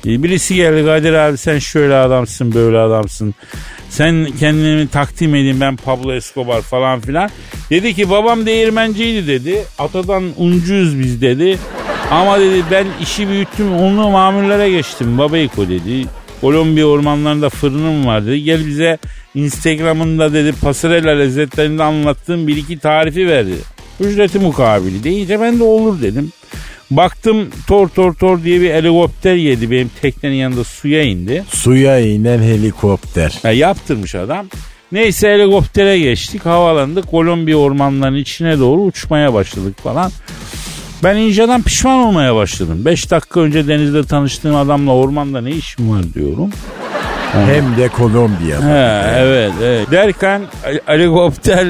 [0.06, 3.34] e, birisi geldi Kadir abi sen şöyle adamsın böyle adamsın.
[3.88, 7.30] Sen kendimi takdim edeyim ben Pablo Escobar falan filan.
[7.70, 9.64] Dedi ki babam değirmenciydi dedi.
[9.78, 11.58] Atadan uncuyuz biz dedi.
[12.10, 15.18] Ama dedi ben işi büyüttüm onu mamullere geçtim.
[15.18, 16.06] Babayko dedi.
[16.40, 18.42] Kolombiya ormanlarında fırınım var dedi.
[18.42, 18.98] Gel bize
[19.34, 23.54] Instagram'ında dedi pasarela lezzetlerinde anlattığım bir iki tarifi verdi.
[24.00, 26.32] Ücreti mukabili deyince ben de olur dedim.
[26.90, 31.44] Baktım tor tor tor diye bir helikopter yedi benim teknenin yanında suya indi.
[31.48, 33.38] Suya inen helikopter.
[33.44, 34.46] Ya yaptırmış adam.
[34.92, 40.12] Neyse helikoptere geçtik havalandık Kolombiya ormanlarının içine doğru uçmaya başladık falan.
[41.04, 42.84] Ben inceden pişman olmaya başladım.
[42.84, 46.50] 5 dakika önce denizde tanıştığım adamla ormanda ne işim var diyorum.
[47.34, 48.60] Hem de Kolombiya.
[48.62, 49.90] He, evet, evet.
[49.90, 50.42] Derken
[50.86, 51.66] helikopter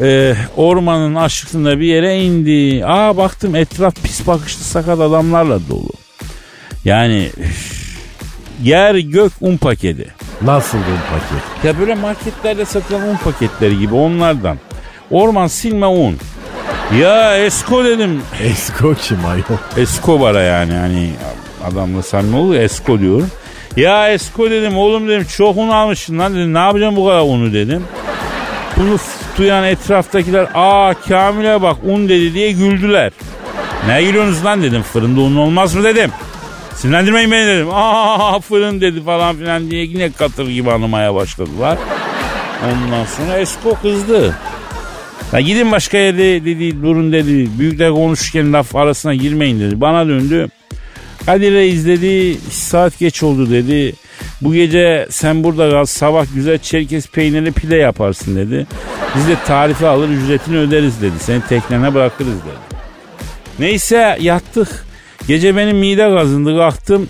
[0.00, 2.86] e, ormanın aşkında bir yere indi.
[2.86, 5.90] Aa baktım etraf pis bakışlı sakat adamlarla dolu.
[6.84, 7.96] Yani üf,
[8.62, 10.08] yer gök un paketi.
[10.42, 11.64] Nasıl bir paket?
[11.64, 14.58] Ya böyle marketlerde satılan un paketleri gibi onlardan.
[15.10, 16.16] Orman silme un.
[17.00, 18.22] Ya Esko dedim.
[18.42, 19.42] Esko kim ayol?
[19.76, 21.10] Escobar'a yani hani
[21.64, 23.30] adamla samimi olur ya, Esko diyorum.
[23.76, 27.52] Ya Esko dedim oğlum dedim çok un almışsın lan dedim ne yapacağım bu kadar unu
[27.52, 27.84] dedim.
[28.76, 28.98] Bunu
[29.38, 33.12] duyan etraftakiler aa Kamil'e bak un dedi diye güldüler.
[33.86, 36.10] Ne gülüyorsunuz lan dedim fırında un olmaz mı dedim.
[36.74, 37.68] Sinirlendirmeyin beni dedim.
[37.72, 41.78] Aa fırın dedi falan filan diye yine katır gibi anlamaya başladılar.
[42.64, 44.36] Ondan sonra Esko kızdı.
[45.32, 47.58] Ya gidin başka yerde dedi durun dedi.
[47.58, 49.80] Büyükler konuşurken laf arasına girmeyin dedi.
[49.80, 50.48] Bana döndü.
[51.26, 53.94] Kadir Reis dedi saat geç oldu dedi.
[54.40, 58.66] Bu gece sen burada kal sabah güzel çerkez peynirli pide yaparsın dedi.
[59.16, 61.14] Biz de tarifi alır ücretini öderiz dedi.
[61.20, 62.80] Seni teknene bırakırız dedi.
[63.58, 64.86] Neyse yattık.
[65.28, 67.08] Gece benim mide gazındı kalktım.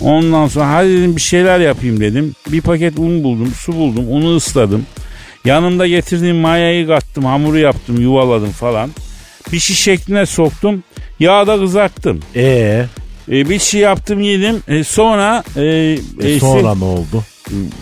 [0.00, 2.34] Ondan sonra hadi dedim bir şeyler yapayım dedim.
[2.48, 4.86] Bir paket un buldum, su buldum, unu ısladım.
[5.44, 8.90] Yanımda getirdiğim mayayı kattım, hamuru yaptım, yuvaladım falan.
[9.52, 10.82] Bir şiş şekline soktum.
[11.20, 12.20] Yağda kızarttım.
[12.36, 12.84] Ee,
[13.30, 14.62] E, bir şey yaptım yedim.
[14.68, 17.24] E, sonra e, e e, sonra ne oldu?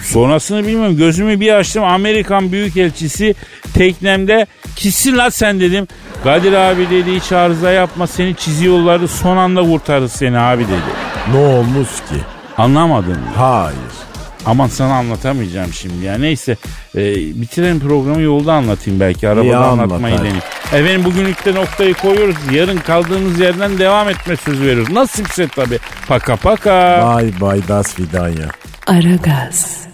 [0.03, 0.97] Sonrasını bilmiyorum.
[0.97, 1.85] Gözümü bir açtım.
[1.85, 3.35] Amerikan Büyükelçisi
[3.75, 5.89] teknemde kissin lan sen dedim.
[6.25, 10.93] Kadir abi dedi hiç arıza yapma seni çiziyorlardı son anda kurtarır seni abi dedi.
[11.33, 12.21] Ne olmuş ki?
[12.59, 13.31] Anlamadın mı?
[13.37, 13.77] Hayır.
[14.47, 16.19] Aman sana anlatamayacağım şimdi ya.
[16.19, 16.57] Neyse
[16.97, 19.29] e, bitirelim programı yolda anlatayım belki.
[19.29, 20.25] Arabada İyi anlat anlatmayı hadi.
[20.25, 20.43] deneyim.
[20.73, 22.37] Efendim bugünlükte noktayı koyuyoruz.
[22.53, 24.91] Yarın kaldığımız yerden devam etme sözü veriyoruz.
[24.93, 25.79] Nasipse tabii.
[26.09, 27.01] Paka paka.
[27.19, 28.49] Bye bye das vidanya.
[28.87, 29.86] Aragaz.